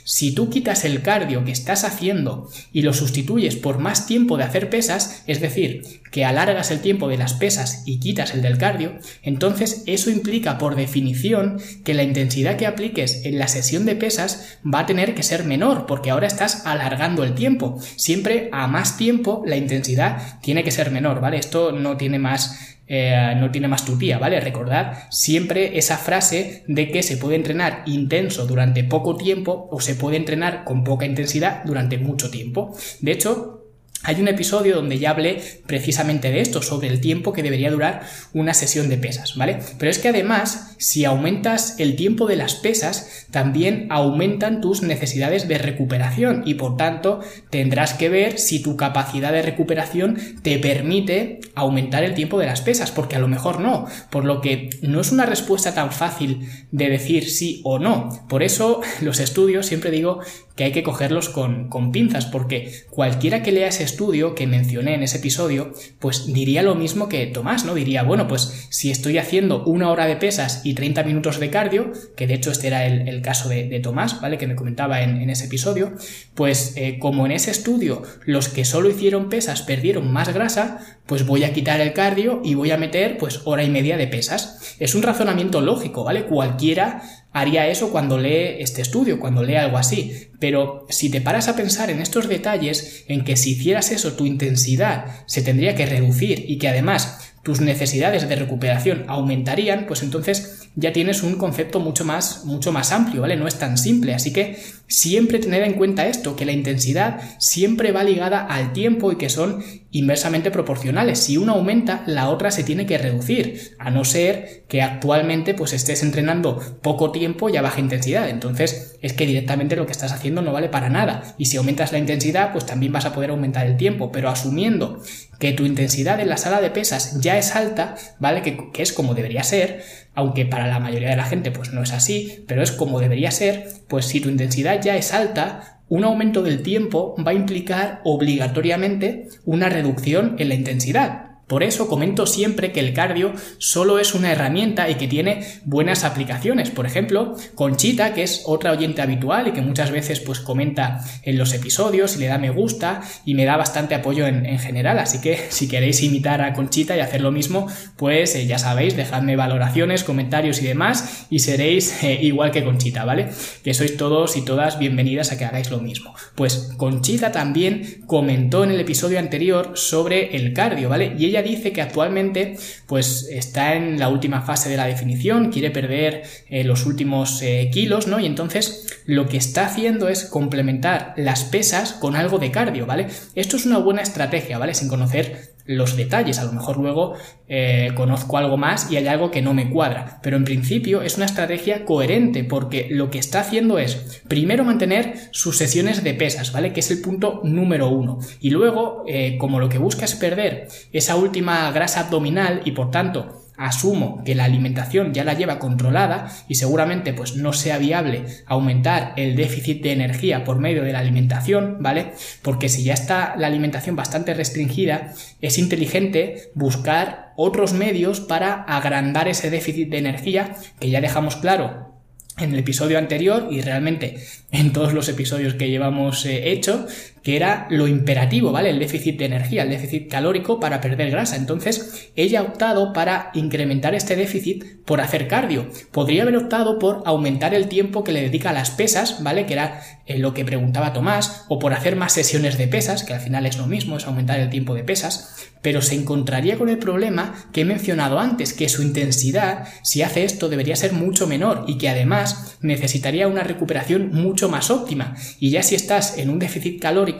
Si 0.04 0.34
tú 0.34 0.50
quitas 0.50 0.86
el 0.86 1.02
cardio 1.02 1.44
que 1.46 1.52
estás 1.52 1.84
haciendo 1.84 2.50
y 2.72 2.82
lo 2.82 2.94
sustituyes 2.94 3.56
por 3.56 3.80
más 3.80 4.06
tiempo 4.06 4.38
de 4.38 4.44
hacer 4.44 4.70
pesas, 4.70 5.24
es 5.28 5.42
decir, 5.42 6.02
que 6.12 6.26
alargas 6.26 6.72
el 6.72 6.82
tiempo 6.82 7.08
de 7.08 7.18
las 7.18 7.34
pesas 7.34 7.84
y 7.86 8.00
quitas 8.00 8.34
el 8.34 8.42
del 8.42 8.58
cardio, 8.58 8.98
entonces 9.24 9.84
eso 9.86 10.10
implica 10.10 10.58
por 10.58 10.76
definición 10.76 11.60
que 11.84 11.94
la 11.94 12.04
intensidad 12.04 12.58
que 12.58 12.68
apliques 12.68 13.26
en 13.26 13.40
la 13.40 13.48
sesión 13.48 13.86
de 13.86 13.96
pesas 13.96 14.58
va 14.64 14.80
a 14.80 14.86
tener 14.86 15.16
que 15.16 15.24
ser 15.24 15.46
menor, 15.46 15.86
porque 15.86 16.10
ahora 16.10 16.28
estás 16.28 16.66
alargando 16.66 17.24
el 17.24 17.34
tiempo. 17.34 17.80
Siempre 17.96 18.50
a 18.52 18.68
más 18.68 18.98
tiempo 18.98 19.44
la 19.46 19.56
intensidad 19.56 20.40
tiene 20.42 20.64
que 20.64 20.72
ser 20.72 20.92
menor, 20.92 21.22
¿vale? 21.22 21.38
Esto 21.38 21.72
no 21.72 21.98
tiene 21.98 22.20
más 22.20 22.78
eh, 22.94 23.36
no 23.38 23.52
tiene 23.52 23.70
más 23.70 23.86
tutía, 23.86 24.18
¿vale? 24.18 24.42
Recordad 24.42 24.98
siempre 25.10 25.78
esa 25.78 25.96
frase 25.96 26.66
de 26.68 26.92
que 26.92 27.04
se 27.04 27.16
puede 27.16 27.38
entrenar 27.38 27.84
intenso 27.86 28.46
durante 28.46 28.84
poco 28.84 29.16
tiempo 29.16 29.70
o 29.72 29.80
se 29.80 29.96
puede 29.96 30.18
entrenar 30.18 30.66
con 30.66 30.84
poca 30.84 31.06
intensidad 31.06 31.64
durante 31.64 31.98
mucho 31.98 32.30
tiempo. 32.30 32.76
De 33.00 33.14
hecho, 33.14 33.61
hay 34.04 34.20
un 34.20 34.28
episodio 34.28 34.76
donde 34.76 34.98
ya 34.98 35.12
hablé 35.12 35.42
precisamente 35.68 36.32
de 36.32 36.42
esto, 36.42 36.62
sobre 36.62 36.88
el 36.88 37.00
tiempo 37.00 37.34
que 37.34 37.44
debería 37.44 37.72
durar 37.72 38.02
una 38.34 38.54
sesión 38.54 38.90
de 38.90 38.98
pesas, 38.98 39.36
¿vale? 39.36 39.60
Pero 39.78 39.92
es 39.92 40.00
que 40.00 40.10
además, 40.10 40.76
si 40.78 41.06
aumentas 41.06 41.76
el 41.78 41.96
tiempo 41.96 42.26
de 42.26 42.36
las 42.36 42.56
pesas, 42.56 43.26
también 43.32 43.88
aumentan 43.90 44.62
tus 44.62 44.82
necesidades 44.82 45.48
de 45.48 45.58
recuperación 45.58 46.44
y 46.46 46.56
por 46.56 46.78
tanto 46.78 47.22
tendrás 47.50 47.94
que 47.94 48.10
ver 48.10 48.40
si 48.40 48.62
tu 48.62 48.76
capacidad 48.76 49.32
de 49.32 49.42
recuperación 49.42 50.18
te 50.42 50.58
permite 50.58 51.40
aumentar 51.56 52.04
el 52.04 52.16
tiempo 52.16 52.40
de 52.40 52.48
las 52.48 52.62
pesas, 52.62 52.92
porque 52.92 53.16
a 53.16 53.20
lo 53.20 53.28
mejor 53.28 53.60
no, 53.60 53.86
por 54.10 54.26
lo 54.26 54.42
que 54.42 54.70
no 54.82 55.02
es 55.02 55.12
una 55.12 55.26
respuesta 55.26 55.74
tan 55.74 55.92
fácil 55.92 56.48
de 56.72 56.90
decir 56.90 57.30
sí 57.30 57.62
o 57.64 57.78
no. 57.78 58.26
Por 58.28 58.42
eso 58.42 58.82
los 59.02 59.20
estudios 59.20 59.68
siempre 59.68 59.92
digo 59.92 60.20
que 60.56 60.66
hay 60.66 60.72
que 60.72 60.84
cogerlos 60.84 61.30
con, 61.30 61.70
con 61.70 61.92
pinzas, 61.92 62.26
porque 62.26 62.72
cualquiera 62.90 63.42
que 63.42 63.52
lea 63.52 63.68
ese 63.68 63.84
estudio 63.92 64.36
que 64.36 64.48
mencioné 64.48 64.96
en 64.96 65.04
ese 65.04 65.18
episodio, 65.18 65.74
pues 66.00 66.32
diría 66.34 66.64
lo 66.64 66.76
mismo 66.76 67.10
que 67.10 67.28
Tomás, 67.28 67.66
¿no? 67.66 67.74
Diría, 67.74 68.04
bueno, 68.04 68.28
pues 68.28 68.68
si 68.70 68.90
estoy 68.90 69.18
haciendo 69.18 69.64
una 69.66 69.90
hora 69.90 70.06
de 70.06 70.16
pesas 70.16 70.62
y 70.64 70.74
30 70.74 71.04
minutos 71.04 71.40
de 71.40 71.50
cardio, 71.50 71.92
que 72.16 72.28
de 72.28 72.36
hecho 72.36 72.52
este 72.52 72.68
era 72.68 72.86
el, 72.86 73.22
caso 73.22 73.50
de, 73.50 73.80
Tomás, 73.82 74.22
¿vale? 74.22 74.38
Que 74.38 74.48
me 74.48 74.56
comentaba 74.56 75.02
en, 75.02 75.30
ese 75.30 75.46
episodio, 75.46 75.94
pues 76.34 76.74
eh, 76.76 76.98
como 77.00 77.26
en 77.26 77.32
ese 77.34 77.52
estudio 77.52 78.04
los 78.26 78.50
que 78.50 78.66
solo 78.66 78.90
hicieron 78.90 79.30
pesas 79.30 79.62
perdieron 79.62 80.12
más 80.12 80.34
grasa, 80.34 80.80
pues 81.06 81.26
voy 81.26 81.44
a 81.44 81.54
quitar 81.54 81.82
el 81.82 81.94
cardio 81.94 82.42
y 82.44 82.56
voy 82.56 82.72
a 82.72 82.78
meter 82.78 83.18
pues 83.18 83.42
hora 83.46 83.64
y 83.64 83.70
media 83.70 83.98
de 83.98 84.08
pesas. 84.08 84.76
Es 84.80 84.96
un 84.96 85.04
razonamiento 85.04 85.62
lógico, 85.62 86.04
¿vale? 86.04 86.26
Cualquiera 86.26 87.02
haría 87.34 87.68
eso 87.68 87.92
cuando 87.92 88.18
lee 88.18 88.58
este 88.60 88.82
estudio, 88.82 89.20
cuando 89.20 89.44
lee 89.44 89.56
algo 89.56 89.78
así. 89.78 90.30
Pero 90.40 90.86
si 90.90 91.10
te 91.10 91.22
paras 91.22 91.48
a 91.48 91.56
pensar 91.56 91.90
en 91.90 92.02
estos 92.02 92.28
detalles, 92.28 93.06
en 93.08 93.24
que 93.24 93.38
si 93.38 93.52
hicieras 93.52 93.92
eso 93.92 94.14
tu 94.14 94.26
intensidad 94.26 95.24
se 95.26 95.42
tendría 95.42 95.76
que 95.76 95.86
reducir 95.86 96.46
y 96.48 96.58
que 96.58 96.68
además 96.68 97.32
tus 97.44 97.62
necesidades 97.62 98.28
de 98.28 98.36
recuperación 98.36 99.06
aumentarían, 99.08 99.88
pues 99.88 100.04
entonces 100.04 100.61
ya 100.76 100.94
tienes 100.94 101.22
un 101.24 101.36
concepto 101.36 101.80
mucho 101.80 102.06
más, 102.06 102.46
mucho 102.46 102.72
más 102.72 102.92
amplio, 102.92 103.22
¿vale? 103.22 103.36
No 103.36 103.48
es 103.48 103.56
tan 103.56 103.78
simple. 103.78 104.14
Así 104.14 104.32
que 104.32 104.58
siempre 104.88 105.40
tener 105.40 105.64
en 105.64 105.74
cuenta 105.74 106.08
esto, 106.08 106.36
que 106.36 106.46
la 106.46 106.54
intensidad 106.54 107.22
siempre 107.40 107.92
va 107.92 108.04
ligada 108.04 108.46
al 108.46 108.72
tiempo 108.72 109.12
y 109.12 109.18
que 109.18 109.30
son 109.30 109.64
inversamente 109.92 110.52
proporcionales. 110.52 111.20
Si 111.20 111.38
una 111.38 111.54
aumenta, 111.54 112.04
la 112.08 112.30
otra 112.30 112.52
se 112.52 112.64
tiene 112.64 112.86
que 112.86 112.98
reducir, 112.98 113.76
a 113.80 113.90
no 113.90 114.06
ser 114.06 114.64
que 114.70 114.82
actualmente 114.82 115.54
pues 115.54 115.74
estés 115.74 116.04
entrenando 116.04 116.60
poco 116.82 117.12
tiempo 117.12 117.50
y 117.50 117.58
a 117.58 117.62
baja 117.62 117.82
intensidad. 117.82 118.30
Entonces 118.30 118.98
es 119.02 119.14
que 119.14 119.26
directamente 119.26 119.76
lo 119.76 119.86
que 119.86 119.92
estás 119.92 120.14
haciendo 120.14 120.42
no 120.42 120.54
vale 120.54 120.70
para 120.70 120.90
nada. 120.90 121.36
Y 121.38 121.46
si 121.46 121.58
aumentas 121.58 121.92
la 121.92 121.98
intensidad, 121.98 122.54
pues 122.54 122.66
también 122.66 122.94
vas 122.94 123.06
a 123.06 123.14
poder 123.14 123.32
aumentar 123.32 123.68
el 123.68 123.76
tiempo. 123.76 124.12
Pero 124.12 124.30
asumiendo 124.30 125.02
que 125.38 125.52
tu 125.52 125.66
intensidad 125.66 126.20
en 126.20 126.30
la 126.30 126.38
sala 126.38 126.62
de 126.62 126.70
pesas 126.70 127.20
ya 127.20 127.38
es 127.38 127.56
alta, 127.56 127.96
¿vale? 128.20 128.42
Que, 128.42 128.72
que 128.72 128.84
es 128.84 128.94
como 128.94 129.16
debería 129.16 129.44
ser, 129.44 129.84
aunque 130.14 130.46
para 130.46 130.68
la 130.68 130.80
mayoría 130.80 131.10
de 131.10 131.16
la 131.16 131.26
gente 131.26 131.52
pues 131.52 131.74
no 131.74 131.82
es 131.84 131.94
así, 131.94 132.44
pero 132.48 132.62
es 132.62 132.72
como 132.72 133.00
debería 133.00 133.32
ser, 133.32 133.68
pues 133.88 134.06
si 134.06 134.20
tu 134.20 134.30
intensidad 134.30 134.82
ya 134.82 134.96
es 134.96 135.14
alta, 135.14 135.80
un 135.90 136.04
aumento 136.04 136.42
del 136.42 136.64
tiempo 136.64 137.16
va 137.26 137.32
a 137.32 137.36
implicar 137.36 138.02
obligatoriamente 138.04 139.28
una 139.46 139.70
reducción 139.70 140.36
en 140.40 140.50
la 140.50 140.56
intensidad. 140.56 141.31
Por 141.52 141.64
eso 141.64 141.90
comento 141.90 142.28
siempre 142.28 142.72
que 142.72 142.80
el 142.80 142.94
cardio 142.94 143.34
solo 143.58 144.00
es 144.00 144.16
una 144.16 144.32
herramienta 144.32 144.90
y 144.90 144.96
que 144.96 145.10
tiene 145.10 145.46
buenas 145.66 146.06
aplicaciones. 146.06 146.70
Por 146.70 146.86
ejemplo, 146.86 147.36
Conchita, 147.56 148.14
que 148.14 148.24
es 148.24 148.44
otra 148.46 148.72
oyente 148.72 149.02
habitual 149.02 149.50
y 149.50 149.52
que 149.52 149.62
muchas 149.62 149.92
veces 149.92 150.22
pues 150.22 150.40
comenta 150.40 151.04
en 151.24 151.38
los 151.38 151.54
episodios 151.54 152.16
y 152.16 152.20
le 152.20 152.28
da 152.28 152.38
me 152.38 152.52
gusta 152.52 153.02
y 153.26 153.36
me 153.36 153.44
da 153.44 153.58
bastante 153.58 153.96
apoyo 153.96 154.28
en, 154.28 154.60
general. 154.60 154.98
Así 154.98 155.20
que 155.20 155.48
si 155.50 155.68
queréis 155.68 156.02
imitar 156.04 156.42
a 156.42 156.54
Conchita 156.54 156.96
y 156.96 157.02
hacer 157.02 157.20
lo 157.20 157.34
mismo, 157.34 157.68
pues 157.98 158.34
eh, 158.36 158.48
ya 158.48 158.58
sabéis, 158.58 158.96
dejadme 158.96 159.36
valoraciones, 159.36 160.06
comentarios 160.06 160.62
y 160.62 160.68
demás 160.68 161.28
y 161.30 161.40
seréis 161.40 162.02
eh, 162.02 162.18
igual 162.22 162.52
que 162.52 162.64
Conchita, 162.64 163.04
¿vale? 163.04 163.28
Que 163.62 163.74
sois 163.74 163.98
todos 163.98 164.38
y 164.38 164.46
todas 164.46 164.80
bienvenidas 164.80 165.34
a 165.34 165.38
que 165.38 165.44
hagáis 165.44 165.70
lo 165.70 165.80
mismo. 165.80 166.16
Pues 166.34 166.72
Conchita 166.78 167.34
también 167.34 168.04
comentó 168.08 168.64
en 168.64 168.72
el 168.72 168.80
episodio 168.80 169.20
anterior 169.20 169.74
sobre 169.76 170.38
el 170.38 170.54
cardio, 170.54 170.88
¿vale? 170.88 171.14
Y 171.20 171.41
dice 171.42 171.72
que 171.72 171.82
actualmente 171.82 172.58
pues 172.88 173.28
está 173.30 173.76
en 173.76 174.00
la 174.00 174.10
última 174.10 174.42
fase 174.42 174.70
de 174.70 174.78
la 174.78 174.86
definición, 174.86 175.52
quiere 175.52 175.72
perder 175.72 176.24
eh, 176.50 176.64
los 176.64 176.86
últimos 176.86 177.42
eh, 177.42 177.70
kilos, 177.74 178.08
¿no? 178.08 178.20
Y 178.20 178.26
entonces 178.26 179.02
lo 179.06 179.28
que 179.28 179.38
está 179.38 179.66
haciendo 179.66 180.10
es 180.10 180.26
complementar 180.26 181.14
las 181.18 181.44
pesas 181.44 181.94
con 181.94 182.16
algo 182.16 182.40
de 182.40 182.52
cardio, 182.52 182.86
¿vale? 182.86 183.08
Esto 183.36 183.58
es 183.58 183.66
una 183.66 183.78
buena 183.78 184.02
estrategia, 184.02 184.58
¿vale? 184.58 184.74
Sin 184.74 184.88
conocer 184.88 185.52
los 185.76 185.96
detalles. 185.96 186.40
A 186.40 186.46
lo 186.46 186.54
mejor 186.54 186.78
luego 186.78 187.14
eh, 187.48 187.92
conozco 187.96 188.38
algo 188.38 188.58
más 188.58 188.92
y 188.92 188.98
hay 188.98 189.08
algo 189.08 189.32
que 189.32 189.42
no 189.42 189.54
me 189.54 189.70
cuadra. 189.70 190.20
Pero 190.24 190.38
en 190.38 190.44
principio 190.44 191.02
es 191.02 191.18
una 191.18 191.26
estrategia 191.26 191.86
coherente 191.86 192.44
porque 192.44 192.88
lo 192.90 193.10
que 193.10 193.20
está 193.20 193.42
haciendo 193.42 193.80
es 193.80 194.22
primero 194.28 194.64
mantener 194.64 195.16
sus 195.32 195.58
sesiones 195.58 196.04
de 196.04 196.14
pesas, 196.14 196.52
¿vale? 196.52 196.74
Que 196.74 196.80
es 196.82 196.92
el 196.92 197.02
punto 197.02 197.42
número 197.44 197.90
uno. 197.90 198.20
Y 198.40 198.52
luego, 198.52 199.04
eh, 199.08 199.38
como 199.38 199.60
lo 199.60 199.70
que 199.70 199.78
busca 199.78 200.06
es 200.06 200.16
perder 200.16 200.68
esa 200.92 201.16
última 201.16 201.72
grasa 201.72 202.02
abdominal 202.02 202.62
y 202.66 202.72
por 202.72 202.92
tanto 202.92 203.41
asumo 203.66 204.24
que 204.24 204.36
la 204.36 204.46
alimentación 204.46 205.14
ya 205.14 205.24
la 205.24 205.36
lleva 205.36 205.60
controlada 205.60 206.32
y 206.48 206.56
seguramente 206.56 207.14
pues 207.14 207.36
no 207.36 207.54
sea 207.54 207.78
viable 207.78 208.26
aumentar 208.46 209.14
el 209.18 209.36
déficit 209.36 209.84
de 209.84 209.92
energía 209.92 210.44
por 210.44 210.60
medio 210.60 210.84
de 210.84 210.94
la 210.94 211.00
alimentación, 211.00 211.78
¿vale? 211.80 212.14
Porque 212.42 212.70
si 212.70 212.84
ya 212.84 212.94
está 212.94 213.36
la 213.38 213.48
alimentación 213.48 213.96
bastante 213.96 214.34
restringida, 214.34 215.14
es 215.42 215.58
inteligente 215.58 216.52
buscar 216.56 217.34
otros 217.36 217.74
medios 217.74 218.20
para 218.20 218.64
agrandar 218.64 219.28
ese 219.28 219.50
déficit 219.50 219.90
de 219.90 220.00
energía 220.00 220.56
que 220.80 220.90
ya 220.90 221.02
dejamos 221.02 221.36
claro 221.36 221.92
en 222.38 222.54
el 222.54 222.60
episodio 222.60 222.98
anterior 222.98 223.48
y 223.52 223.62
realmente 223.62 224.18
en 224.52 224.74
todos 224.74 224.94
los 224.94 225.08
episodios 225.10 225.54
que 225.54 225.70
llevamos 225.70 226.26
eh, 226.26 226.52
hecho, 226.52 226.88
que 227.24 227.36
era 227.36 227.68
lo 227.70 227.88
imperativo, 227.88 228.52
¿vale? 228.52 228.70
El 228.70 228.80
déficit 228.80 229.18
de 229.20 229.26
energía, 229.26 229.64
el 229.64 229.70
déficit 229.70 230.10
calórico 230.10 230.60
para 230.60 230.82
perder 230.82 231.12
grasa. 231.12 231.36
Entonces, 231.36 232.12
ella 232.16 232.40
ha 232.40 232.44
optado 232.44 232.94
para 232.94 233.32
incrementar 233.34 233.94
este 233.94 234.16
déficit 234.16 234.66
por 234.86 235.02
hacer 235.02 235.28
cardio. 235.28 235.68
Podría 235.92 236.24
haber 236.24 236.38
optado 236.38 236.80
por 236.80 237.04
aumentar 237.06 237.54
el 237.54 237.68
tiempo 237.68 238.04
que 238.04 238.12
le 238.12 238.22
dedica 238.22 238.50
a 238.50 238.54
las 238.54 238.72
pesas, 238.72 239.24
¿vale? 239.24 239.46
Que 239.46 239.54
era 239.54 239.82
eh, 240.06 240.18
lo 240.18 240.34
que 240.34 240.46
preguntaba 240.46 240.94
Tomás, 240.94 241.46
o 241.48 241.60
por 241.60 241.74
hacer 241.74 241.96
más 241.96 242.14
sesiones 242.14 242.58
de 242.58 242.68
pesas, 242.68 243.04
que 243.04 243.14
al 243.14 243.22
final 243.22 243.46
es 243.46 243.58
lo 243.58 243.68
mismo, 243.68 243.98
es 243.98 244.06
aumentar 244.06 244.40
el 244.40 244.50
tiempo 244.50 244.74
de 244.74 244.84
pesas, 244.84 245.52
pero 245.62 245.82
se 245.82 245.96
encontraría 245.96 246.58
con 246.58 246.70
el 246.70 246.80
problema 246.80 247.36
que 247.54 247.62
he 247.62 247.66
mencionado 247.66 248.20
antes, 248.20 248.54
que 248.54 248.68
su 248.68 248.82
intensidad, 248.82 249.68
si 249.84 250.02
hace 250.02 250.24
esto, 250.24 250.50
debería 250.50 250.76
ser 250.76 250.94
mucho 250.94 251.28
menor 251.28 251.66
y 251.68 251.78
que 251.78 251.90
además 251.90 252.58
necesitaría 252.62 253.28
una 253.28 253.44
recuperación 253.44 254.12
mucho 254.12 254.50
más 254.50 254.72
óptima. 254.72 255.16
Y 255.40 255.52
ya 255.52 255.62
si 255.62 255.76
estás 255.76 256.18
en 256.18 256.30
un 256.30 256.40
déficit 256.40 256.82
calórico, 256.82 257.11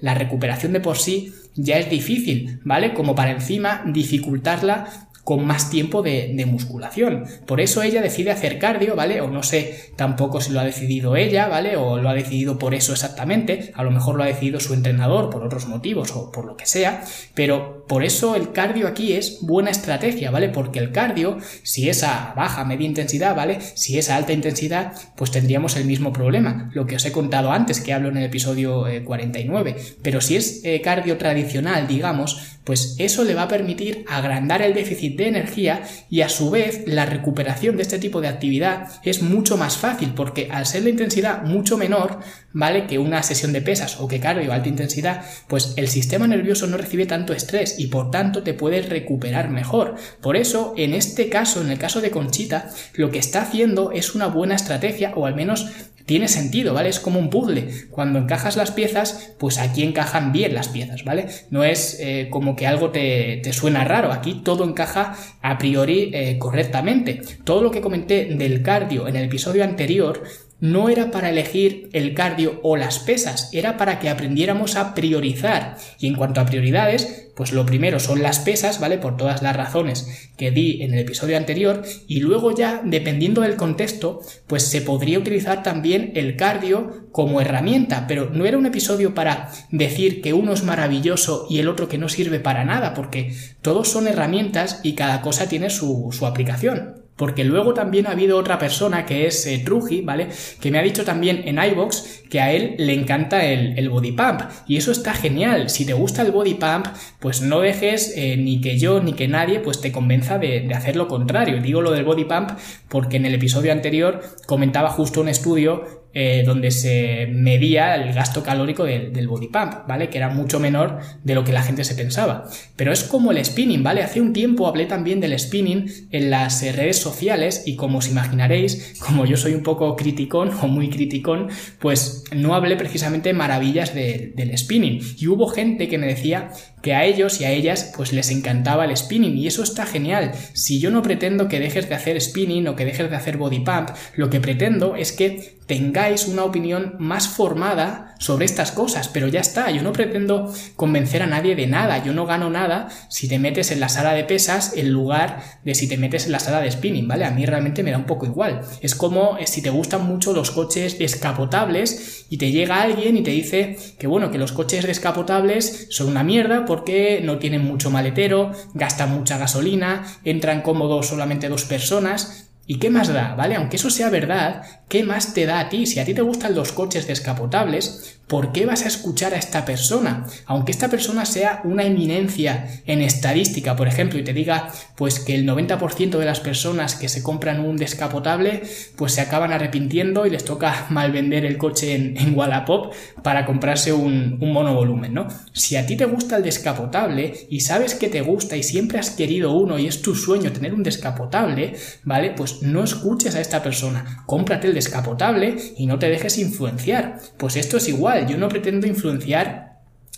la 0.00 0.14
recuperación 0.14 0.72
de 0.72 0.80
por 0.80 0.98
sí 0.98 1.32
ya 1.54 1.78
es 1.78 1.90
difícil, 1.90 2.60
¿vale? 2.64 2.94
Como 2.94 3.14
para 3.14 3.32
encima 3.32 3.82
dificultarla 3.86 5.08
con 5.28 5.44
más 5.44 5.68
tiempo 5.68 6.00
de, 6.00 6.42
musculación. 6.46 7.26
Por 7.46 7.60
eso 7.60 7.82
ella 7.82 8.00
decide 8.00 8.30
hacer 8.30 8.58
cardio, 8.58 8.96
¿vale? 8.96 9.20
O 9.20 9.28
no 9.28 9.42
sé 9.42 9.92
tampoco 9.94 10.40
si 10.40 10.52
lo 10.52 10.60
ha 10.60 10.64
decidido 10.64 11.16
ella, 11.16 11.48
¿vale? 11.48 11.76
O 11.76 11.98
lo 11.98 12.08
ha 12.08 12.14
decidido 12.14 12.58
por 12.58 12.74
eso 12.74 12.94
exactamente. 12.94 13.70
A 13.74 13.82
lo 13.82 13.90
mejor 13.90 14.16
lo 14.16 14.22
ha 14.22 14.26
decidido 14.26 14.58
su 14.58 14.72
entrenador 14.72 15.28
por 15.28 15.44
otros 15.44 15.68
motivos 15.68 16.12
o 16.12 16.32
por 16.32 16.46
lo 16.46 16.56
que 16.56 16.64
sea. 16.64 17.04
Pero 17.34 17.77
por 17.88 18.04
eso 18.04 18.36
el 18.36 18.52
cardio 18.52 18.86
aquí 18.86 19.14
es 19.14 19.38
buena 19.40 19.70
estrategia, 19.70 20.30
¿vale? 20.30 20.50
Porque 20.50 20.78
el 20.78 20.92
cardio, 20.92 21.38
si 21.62 21.88
es 21.88 22.04
a 22.04 22.34
baja, 22.36 22.64
media 22.64 22.86
intensidad, 22.86 23.34
¿vale? 23.34 23.58
Si 23.74 23.98
es 23.98 24.10
a 24.10 24.16
alta 24.16 24.32
intensidad, 24.32 24.92
pues 25.16 25.30
tendríamos 25.30 25.76
el 25.76 25.86
mismo 25.86 26.12
problema. 26.12 26.70
Lo 26.74 26.86
que 26.86 26.96
os 26.96 27.04
he 27.04 27.12
contado 27.12 27.50
antes, 27.50 27.80
que 27.80 27.92
hablo 27.92 28.10
en 28.10 28.18
el 28.18 28.24
episodio 28.24 28.84
49. 29.04 29.70
Eh, 29.70 29.96
Pero 30.02 30.20
si 30.20 30.36
es 30.36 30.60
eh, 30.64 30.80
cardio 30.82 31.16
tradicional, 31.16 31.88
digamos, 31.88 32.58
pues 32.68 32.96
eso 32.98 33.24
le 33.24 33.34
va 33.34 33.44
a 33.44 33.48
permitir 33.48 34.04
agrandar 34.08 34.60
el 34.60 34.74
déficit 34.74 35.16
de 35.16 35.28
energía 35.28 35.84
y 36.10 36.20
a 36.20 36.28
su 36.28 36.50
vez 36.50 36.82
la 36.86 37.06
recuperación 37.06 37.76
de 37.76 37.82
este 37.82 37.98
tipo 37.98 38.20
de 38.20 38.28
actividad 38.28 38.88
es 39.02 39.22
mucho 39.22 39.56
más 39.56 39.78
fácil 39.78 40.12
porque 40.14 40.48
al 40.50 40.66
ser 40.66 40.82
la 40.82 40.90
intensidad 40.90 41.44
mucho 41.44 41.78
menor, 41.78 42.20
¿vale? 42.58 42.88
Que 42.88 42.98
una 42.98 43.22
sesión 43.22 43.52
de 43.52 43.62
pesas 43.62 44.00
o 44.00 44.08
que 44.08 44.18
cardio 44.18 44.52
alta 44.52 44.68
intensidad, 44.68 45.24
pues 45.46 45.74
el 45.76 45.86
sistema 45.86 46.26
nervioso 46.26 46.66
no 46.66 46.76
recibe 46.76 47.06
tanto 47.06 47.32
estrés 47.32 47.78
y 47.78 47.86
por 47.86 48.10
tanto 48.10 48.42
te 48.42 48.52
puedes 48.52 48.88
recuperar 48.88 49.48
mejor. 49.48 49.94
Por 50.20 50.36
eso, 50.36 50.74
en 50.76 50.92
este 50.92 51.28
caso, 51.28 51.60
en 51.60 51.70
el 51.70 51.78
caso 51.78 52.00
de 52.00 52.10
Conchita, 52.10 52.68
lo 52.94 53.12
que 53.12 53.20
está 53.20 53.42
haciendo 53.42 53.92
es 53.92 54.16
una 54.16 54.26
buena 54.26 54.56
estrategia 54.56 55.12
o 55.14 55.26
al 55.26 55.36
menos 55.36 55.68
tiene 56.04 56.26
sentido, 56.26 56.74
¿vale? 56.74 56.88
Es 56.88 56.98
como 56.98 57.20
un 57.20 57.30
puzzle. 57.30 57.68
Cuando 57.90 58.18
encajas 58.18 58.56
las 58.56 58.72
piezas, 58.72 59.34
pues 59.38 59.58
aquí 59.58 59.84
encajan 59.84 60.32
bien 60.32 60.52
las 60.52 60.66
piezas, 60.66 61.04
¿vale? 61.04 61.26
No 61.50 61.62
es 61.62 61.98
eh, 62.00 62.26
como 62.30 62.56
que 62.56 62.66
algo 62.66 62.90
te, 62.90 63.40
suena 63.52 63.84
raro. 63.84 64.10
Aquí 64.10 64.40
todo 64.42 64.64
encaja 64.64 65.14
a 65.42 65.58
priori 65.58 66.10
eh, 66.12 66.38
correctamente. 66.38 67.20
Todo 67.44 67.62
lo 67.62 67.70
que 67.70 67.82
comenté 67.82 68.24
del 68.24 68.62
cardio 68.62 69.06
en 69.06 69.14
el 69.14 69.26
episodio 69.26 69.62
anterior 69.62 70.24
no 70.60 70.88
era 70.88 71.10
para 71.10 71.30
elegir 71.30 71.88
el 71.92 72.14
cardio 72.14 72.60
o 72.62 72.76
las 72.76 72.98
pesas, 72.98 73.50
era 73.52 73.76
para 73.76 73.98
que 73.98 74.08
aprendiéramos 74.08 74.76
a 74.76 74.94
priorizar. 74.94 75.76
Y 75.98 76.08
en 76.08 76.14
cuanto 76.14 76.40
a 76.40 76.46
prioridades, 76.46 77.28
pues 77.36 77.52
lo 77.52 77.64
primero 77.64 78.00
son 78.00 78.20
las 78.20 78.40
pesas, 78.40 78.80
¿vale? 78.80 78.98
Por 78.98 79.16
todas 79.16 79.42
las 79.42 79.56
razones 79.56 80.30
que 80.36 80.50
di 80.50 80.82
en 80.82 80.92
el 80.92 81.00
episodio 81.00 81.36
anterior, 81.36 81.82
y 82.08 82.20
luego 82.20 82.52
ya, 82.52 82.82
dependiendo 82.84 83.42
del 83.42 83.54
contexto, 83.54 84.20
pues 84.48 84.64
se 84.64 84.80
podría 84.80 85.20
utilizar 85.20 85.62
también 85.62 86.12
el 86.16 86.36
cardio 86.36 87.08
como 87.12 87.40
herramienta, 87.40 88.06
pero 88.08 88.30
no 88.30 88.44
era 88.44 88.58
un 88.58 88.66
episodio 88.66 89.14
para 89.14 89.50
decir 89.70 90.20
que 90.20 90.32
uno 90.32 90.52
es 90.52 90.64
maravilloso 90.64 91.46
y 91.48 91.60
el 91.60 91.68
otro 91.68 91.88
que 91.88 91.98
no 91.98 92.08
sirve 92.08 92.40
para 92.40 92.64
nada, 92.64 92.94
porque 92.94 93.32
todos 93.62 93.88
son 93.88 94.08
herramientas 94.08 94.80
y 94.82 94.94
cada 94.94 95.20
cosa 95.22 95.48
tiene 95.48 95.70
su, 95.70 96.08
su 96.10 96.26
aplicación. 96.26 96.97
Porque 97.18 97.44
luego 97.44 97.74
también 97.74 98.06
ha 98.06 98.12
habido 98.12 98.38
otra 98.38 98.58
persona 98.58 99.04
que 99.04 99.26
es 99.26 99.44
eh, 99.46 99.60
Truji, 99.62 100.02
¿vale? 100.02 100.28
Que 100.60 100.70
me 100.70 100.78
ha 100.78 100.82
dicho 100.82 101.04
también 101.04 101.42
en 101.46 101.62
iBox 101.62 102.22
que 102.30 102.40
a 102.40 102.52
él 102.52 102.76
le 102.78 102.94
encanta 102.94 103.44
el, 103.44 103.90
body 103.90 104.12
pump. 104.12 104.42
Y 104.68 104.76
eso 104.76 104.92
está 104.92 105.12
genial. 105.12 105.68
Si 105.68 105.84
te 105.84 105.94
gusta 105.94 106.22
el 106.22 106.30
body 106.30 106.54
pump, 106.54 106.86
pues 107.18 107.42
no 107.42 107.60
dejes 107.60 108.14
eh, 108.16 108.36
ni 108.36 108.60
que 108.60 108.78
yo 108.78 109.00
ni 109.00 109.14
que 109.14 109.26
nadie 109.26 109.58
pues 109.58 109.80
te 109.80 109.90
convenza 109.90 110.38
de, 110.38 110.60
de 110.60 110.74
hacer 110.74 110.94
lo 110.94 111.08
contrario. 111.08 111.60
Digo 111.60 111.82
lo 111.82 111.90
del 111.90 112.04
body 112.04 112.24
pump 112.24 112.52
porque 112.88 113.16
en 113.16 113.26
el 113.26 113.34
episodio 113.34 113.72
anterior 113.72 114.22
comentaba 114.46 114.90
justo 114.90 115.20
un 115.20 115.28
estudio 115.28 116.07
eh, 116.20 116.42
donde 116.44 116.72
se 116.72 117.28
medía 117.30 117.94
el 117.94 118.12
gasto 118.12 118.42
calórico 118.42 118.82
del, 118.82 119.28
body 119.28 119.46
pump, 119.46 119.86
¿vale? 119.86 120.08
Que 120.08 120.18
era 120.18 120.28
mucho 120.28 120.58
menor 120.58 120.98
de 121.22 121.36
lo 121.36 121.44
que 121.44 121.52
la 121.52 121.62
gente 121.62 121.84
se 121.84 121.94
pensaba. 121.94 122.50
Pero 122.74 122.90
es 122.90 123.04
como 123.04 123.30
el 123.30 123.44
spinning, 123.44 123.84
¿vale? 123.84 124.02
Hace 124.02 124.20
un 124.20 124.32
tiempo 124.32 124.66
hablé 124.66 124.86
también 124.86 125.20
del 125.20 125.38
spinning 125.38 125.88
en 126.10 126.30
las 126.30 126.60
redes 126.74 126.96
sociales 126.96 127.62
y 127.66 127.76
como 127.76 127.98
os 127.98 128.08
imaginaréis, 128.08 128.98
como 128.98 129.26
yo 129.26 129.36
soy 129.36 129.54
un 129.54 129.62
poco 129.62 129.94
criticón 129.94 130.50
o 130.60 130.66
muy 130.66 130.90
criticón, 130.90 131.50
pues 131.78 132.24
no 132.32 132.56
hablé 132.56 132.74
precisamente 132.74 133.32
maravillas 133.32 133.94
del 133.94 134.58
spinning. 134.58 135.00
Y 135.18 135.28
hubo 135.28 135.46
gente 135.46 135.86
que 135.86 135.98
me 135.98 136.08
decía 136.08 136.50
que 136.82 136.94
a 136.94 137.04
ellos 137.04 137.40
y 137.40 137.44
a 137.44 137.52
ellas 137.52 137.92
pues 137.96 138.12
les 138.12 138.32
encantaba 138.32 138.86
el 138.86 138.96
spinning 138.96 139.36
y 139.36 139.46
eso 139.46 139.62
está 139.62 139.86
genial. 139.86 140.32
Si 140.52 140.80
yo 140.80 140.90
no 140.90 141.00
pretendo 141.02 141.46
que 141.46 141.60
dejes 141.60 141.88
de 141.88 141.94
hacer 141.94 142.20
spinning 142.20 142.66
o 142.66 142.74
que 142.74 142.84
dejes 142.84 143.08
de 143.08 143.14
hacer 143.14 143.36
body 143.36 143.60
pump, 143.60 143.90
lo 144.16 144.30
que 144.30 144.40
pretendo 144.40 144.96
es 144.96 145.12
que 145.12 145.57
tengáis 145.68 146.26
una 146.26 146.44
opinión 146.44 146.96
más 146.98 147.28
formada 147.28 148.14
sobre 148.18 148.46
estas 148.46 148.72
cosas, 148.72 149.06
pero 149.08 149.28
ya 149.28 149.40
está, 149.40 149.70
yo 149.70 149.82
no 149.82 149.92
pretendo 149.92 150.52
convencer 150.76 151.22
a 151.22 151.26
nadie 151.26 151.54
de 151.54 151.66
nada, 151.66 152.02
yo 152.02 152.14
no 152.14 152.26
gano 152.26 152.48
nada 152.48 152.88
si 153.10 153.28
te 153.28 153.38
metes 153.38 153.70
en 153.70 153.78
la 153.78 153.90
sala 153.90 154.14
de 154.14 154.24
pesas 154.24 154.72
en 154.76 154.90
lugar 154.90 155.40
de 155.64 155.74
si 155.74 155.86
te 155.86 155.98
metes 155.98 156.24
en 156.24 156.32
la 156.32 156.40
sala 156.40 156.62
de 156.62 156.70
spinning, 156.70 157.06
¿vale? 157.06 157.26
A 157.26 157.30
mí 157.30 157.44
realmente 157.44 157.82
me 157.82 157.90
da 157.90 157.98
un 157.98 158.06
poco 158.06 158.24
igual. 158.24 158.62
Es 158.80 158.94
como 158.94 159.36
eh, 159.38 159.46
si 159.46 159.60
te 159.60 159.68
gustan 159.68 160.06
mucho 160.06 160.32
los 160.32 160.50
coches 160.50 160.98
descapotables 160.98 162.26
y 162.30 162.38
te 162.38 162.50
llega 162.50 162.80
alguien 162.80 163.18
y 163.18 163.22
te 163.22 163.30
dice 163.30 163.78
que 163.98 164.06
bueno, 164.06 164.30
que 164.30 164.38
los 164.38 164.52
coches 164.52 164.86
descapotables 164.86 165.88
son 165.90 166.08
una 166.08 166.24
mierda 166.24 166.64
porque 166.64 167.20
no 167.22 167.38
tienen 167.38 167.62
mucho 167.62 167.90
maletero, 167.90 168.52
gastan 168.72 169.12
mucha 169.12 169.36
gasolina, 169.36 170.06
entran 170.24 170.62
cómodos 170.62 171.08
solamente 171.08 171.50
dos 171.50 171.64
personas, 171.64 172.47
¿Y 172.70 172.78
qué 172.78 172.90
más 172.90 173.08
da? 173.08 173.34
¿Vale? 173.34 173.54
Aunque 173.54 173.76
eso 173.76 173.88
sea 173.88 174.10
verdad, 174.10 174.62
¿qué 174.88 175.02
más 175.02 175.32
te 175.32 175.46
da 175.46 175.58
a 175.58 175.70
ti? 175.70 175.86
Si 175.86 176.00
a 176.00 176.04
ti 176.04 176.12
te 176.12 176.20
gustan 176.20 176.54
los 176.54 176.70
coches 176.70 177.06
descapotables, 177.06 178.18
¿por 178.26 178.52
qué 178.52 178.66
vas 178.66 178.84
a 178.84 178.88
escuchar 178.88 179.32
a 179.32 179.38
esta 179.38 179.64
persona? 179.64 180.26
Aunque 180.44 180.72
esta 180.72 180.88
persona 180.88 181.24
sea 181.24 181.62
una 181.64 181.84
eminencia 181.84 182.68
en 182.84 183.00
estadística, 183.00 183.74
por 183.74 183.88
ejemplo, 183.88 184.18
y 184.18 184.22
te 184.22 184.34
diga 184.34 184.70
pues 184.96 185.18
que 185.18 185.34
el 185.34 185.48
90% 185.48 186.18
de 186.18 186.26
las 186.26 186.40
personas 186.40 186.94
que 186.94 187.08
se 187.08 187.22
compran 187.22 187.64
un 187.64 187.78
descapotable 187.78 188.62
pues 188.96 189.14
se 189.14 189.22
acaban 189.22 189.50
arrepintiendo 189.52 190.26
y 190.26 190.30
les 190.30 190.44
toca 190.44 190.86
mal 190.90 191.10
vender 191.10 191.46
el 191.46 191.56
coche 191.56 191.94
en, 191.94 192.18
Wallapop 192.38 192.92
para 193.22 193.46
comprarse 193.46 193.94
un, 193.94 194.36
un 194.42 194.52
monovolumen, 194.52 195.14
¿no? 195.14 195.26
Si 195.54 195.76
a 195.76 195.86
ti 195.86 195.96
te 195.96 196.04
gusta 196.04 196.36
el 196.36 196.42
descapotable 196.42 197.46
y 197.48 197.60
sabes 197.60 197.94
que 197.94 198.08
te 198.08 198.20
gusta 198.20 198.56
y 198.56 198.62
siempre 198.62 198.98
has 198.98 199.10
querido 199.10 199.52
uno 199.52 199.78
y 199.78 199.86
es 199.86 200.02
tu 200.02 200.14
sueño 200.14 200.52
tener 200.52 200.74
un 200.74 200.82
descapotable, 200.82 201.74
¿vale? 202.04 202.32
Pues 202.36 202.57
no 202.62 202.84
escuches 202.84 203.34
a 203.34 203.40
esta 203.40 203.62
persona, 203.62 204.22
cómprate 204.26 204.68
el 204.68 204.74
descapotable 204.74 205.56
y 205.76 205.86
no 205.86 205.98
te 205.98 206.08
dejes 206.08 206.38
influenciar. 206.38 207.18
Pues 207.36 207.56
esto 207.56 207.76
es 207.76 207.88
igual, 207.88 208.26
yo 208.26 208.38
no 208.38 208.48
pretendo 208.48 208.86
influenciar 208.86 209.67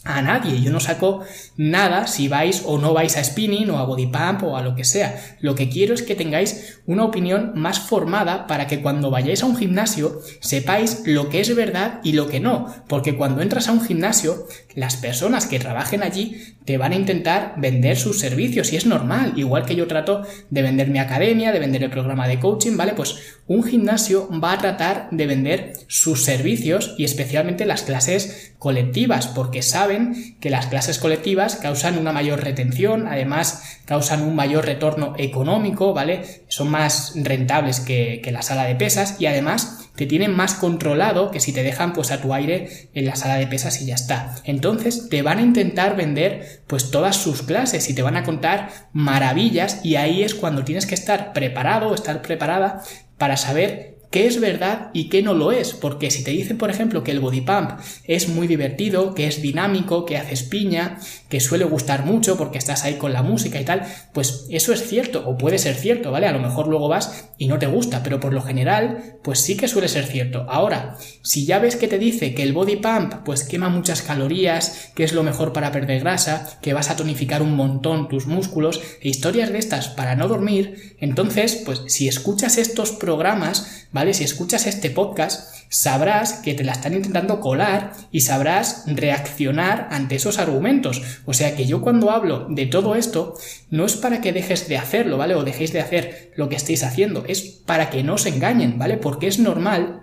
a 0.04 0.22
nadie. 0.22 0.60
Yo 0.62 0.72
no 0.72 0.80
saco 0.80 1.24
nada 1.56 2.06
si 2.06 2.28
vais 2.28 2.62
o 2.64 2.78
no 2.78 2.94
vais 2.94 3.16
a 3.16 3.24
spinning 3.24 3.68
o 3.70 3.78
a 3.78 3.84
body 3.84 4.06
pump 4.06 4.44
o 4.44 4.56
a 4.56 4.62
lo 4.62 4.74
que 4.74 4.84
sea. 4.84 5.20
Lo 5.40 5.54
que 5.54 5.68
quiero 5.68 5.94
es 5.94 6.02
que 6.02 6.14
tengáis 6.14 6.80
una 6.86 7.04
opinión 7.04 7.52
más 7.54 7.80
formada 7.80 8.46
para 8.46 8.66
que 8.66 8.80
cuando 8.80 9.10
vayáis 9.10 9.42
a 9.42 9.46
un 9.46 9.56
gimnasio 9.56 10.20
sepáis 10.40 11.02
lo 11.04 11.28
que 11.28 11.40
es 11.40 11.54
verdad 11.54 12.00
y 12.02 12.12
lo 12.12 12.28
que 12.28 12.40
no. 12.40 12.74
Porque 12.88 13.16
cuando 13.16 13.42
entras 13.42 13.68
a 13.68 13.72
un 13.72 13.84
gimnasio, 13.84 14.46
las 14.74 14.96
personas 14.96 15.46
que 15.46 15.58
trabajen 15.58 16.02
allí 16.02 16.54
te 16.64 16.78
van 16.78 16.92
a 16.92 16.96
intentar 16.96 17.54
vender 17.58 17.96
sus 17.96 18.18
servicios 18.20 18.72
y 18.72 18.76
es 18.76 18.86
normal. 18.86 19.34
Igual 19.36 19.66
que 19.66 19.76
yo 19.76 19.86
trato 19.86 20.22
de 20.48 20.62
vender 20.62 20.88
mi 20.88 20.98
academia, 20.98 21.52
de 21.52 21.58
vender 21.58 21.82
el 21.82 21.90
programa 21.90 22.26
de 22.26 22.40
coaching, 22.40 22.76
¿vale? 22.76 22.94
Pues 22.94 23.16
un 23.46 23.64
gimnasio 23.64 24.28
va 24.40 24.52
a 24.52 24.58
tratar 24.58 25.08
de 25.10 25.26
vender 25.26 25.72
sus 25.88 26.24
servicios 26.24 26.94
y 26.96 27.04
especialmente 27.04 27.66
las 27.66 27.82
clases 27.82 28.49
colectivas 28.60 29.26
porque 29.26 29.62
saben 29.62 30.36
que 30.38 30.50
las 30.50 30.66
clases 30.66 30.98
colectivas 30.98 31.56
causan 31.56 31.96
una 31.96 32.12
mayor 32.12 32.44
retención, 32.44 33.08
además 33.08 33.78
causan 33.86 34.22
un 34.22 34.36
mayor 34.36 34.66
retorno 34.66 35.14
económico, 35.16 35.94
¿vale? 35.94 36.44
Son 36.48 36.70
más 36.70 37.14
rentables 37.16 37.80
que, 37.80 38.20
que 38.22 38.30
la 38.32 38.42
sala 38.42 38.64
de 38.64 38.74
pesas 38.74 39.16
y 39.18 39.24
además 39.24 39.88
te 39.96 40.04
tienen 40.04 40.36
más 40.36 40.52
controlado 40.52 41.30
que 41.30 41.40
si 41.40 41.54
te 41.54 41.62
dejan 41.62 41.94
pues 41.94 42.10
a 42.10 42.20
tu 42.20 42.34
aire 42.34 42.90
en 42.92 43.06
la 43.06 43.16
sala 43.16 43.36
de 43.36 43.46
pesas 43.46 43.80
y 43.80 43.86
ya 43.86 43.94
está. 43.94 44.34
Entonces 44.44 45.08
te 45.08 45.22
van 45.22 45.38
a 45.38 45.42
intentar 45.42 45.96
vender 45.96 46.62
pues 46.66 46.90
todas 46.90 47.16
sus 47.16 47.42
clases 47.42 47.88
y 47.88 47.94
te 47.94 48.02
van 48.02 48.18
a 48.18 48.24
contar 48.24 48.68
maravillas 48.92 49.82
y 49.84 49.96
ahí 49.96 50.22
es 50.22 50.34
cuando 50.34 50.64
tienes 50.64 50.84
que 50.84 50.94
estar 50.94 51.32
preparado, 51.32 51.94
estar 51.94 52.20
preparada 52.20 52.82
para 53.16 53.38
saber 53.38 53.99
qué 54.10 54.26
es 54.26 54.40
verdad 54.40 54.90
y 54.92 55.08
qué 55.08 55.22
no 55.22 55.34
lo 55.34 55.52
es, 55.52 55.72
porque 55.72 56.10
si 56.10 56.24
te 56.24 56.32
dicen, 56.32 56.58
por 56.58 56.70
ejemplo, 56.70 57.04
que 57.04 57.12
el 57.12 57.20
body 57.20 57.42
pump 57.42 57.72
es 58.04 58.28
muy 58.28 58.46
divertido, 58.46 59.14
que 59.14 59.26
es 59.26 59.40
dinámico, 59.40 60.04
que 60.04 60.16
haces 60.16 60.42
piña, 60.42 60.98
que 61.28 61.38
suele 61.38 61.64
gustar 61.64 62.04
mucho 62.04 62.36
porque 62.36 62.58
estás 62.58 62.84
ahí 62.84 62.94
con 62.94 63.12
la 63.12 63.22
música 63.22 63.60
y 63.60 63.64
tal, 63.64 63.82
pues 64.12 64.46
eso 64.50 64.72
es 64.72 64.86
cierto, 64.86 65.28
o 65.28 65.38
puede 65.38 65.58
ser 65.58 65.76
cierto, 65.76 66.10
¿vale? 66.10 66.26
A 66.26 66.32
lo 66.32 66.40
mejor 66.40 66.66
luego 66.66 66.88
vas 66.88 67.30
y 67.38 67.46
no 67.46 67.58
te 67.58 67.66
gusta, 67.66 68.02
pero 68.02 68.18
por 68.18 68.32
lo 68.32 68.42
general, 68.42 69.18
pues 69.22 69.38
sí 69.40 69.56
que 69.56 69.68
suele 69.68 69.88
ser 69.88 70.06
cierto. 70.06 70.44
Ahora, 70.48 70.96
si 71.22 71.46
ya 71.46 71.60
ves 71.60 71.76
que 71.76 71.88
te 71.88 71.98
dice 71.98 72.34
que 72.34 72.42
el 72.42 72.52
body 72.52 72.76
pump, 72.76 73.14
pues 73.24 73.44
quema 73.44 73.68
muchas 73.68 74.02
calorías, 74.02 74.90
que 74.94 75.04
es 75.04 75.12
lo 75.12 75.22
mejor 75.22 75.52
para 75.52 75.70
perder 75.70 76.00
grasa, 76.00 76.58
que 76.60 76.74
vas 76.74 76.90
a 76.90 76.96
tonificar 76.96 77.42
un 77.42 77.54
montón 77.54 78.08
tus 78.08 78.26
músculos, 78.26 78.80
e 79.00 79.08
historias 79.08 79.52
de 79.52 79.58
estas 79.58 79.88
para 79.88 80.16
no 80.16 80.26
dormir, 80.26 80.96
entonces, 80.98 81.62
pues 81.64 81.82
si 81.86 82.08
escuchas 82.08 82.58
estos 82.58 82.90
programas, 82.90 83.86
¿vale? 83.92 83.99
Si 84.00 84.24
escuchas 84.24 84.66
este 84.66 84.88
podcast, 84.88 85.54
sabrás 85.68 86.32
que 86.32 86.54
te 86.54 86.64
la 86.64 86.72
están 86.72 86.94
intentando 86.94 87.38
colar 87.38 87.92
y 88.10 88.22
sabrás 88.22 88.84
reaccionar 88.86 89.88
ante 89.90 90.16
esos 90.16 90.38
argumentos. 90.38 91.02
O 91.26 91.34
sea 91.34 91.54
que 91.54 91.66
yo 91.66 91.82
cuando 91.82 92.10
hablo 92.10 92.46
de 92.48 92.64
todo 92.64 92.94
esto, 92.94 93.34
no 93.68 93.84
es 93.84 93.96
para 93.96 94.22
que 94.22 94.32
dejes 94.32 94.68
de 94.68 94.78
hacerlo, 94.78 95.18
¿vale? 95.18 95.34
O 95.34 95.44
dejéis 95.44 95.74
de 95.74 95.80
hacer 95.80 96.32
lo 96.34 96.48
que 96.48 96.56
estéis 96.56 96.82
haciendo, 96.82 97.24
es 97.26 97.42
para 97.42 97.90
que 97.90 98.02
no 98.02 98.14
os 98.14 98.24
engañen, 98.24 98.78
¿vale? 98.78 98.96
Porque 98.96 99.26
es 99.26 99.38
normal 99.38 100.02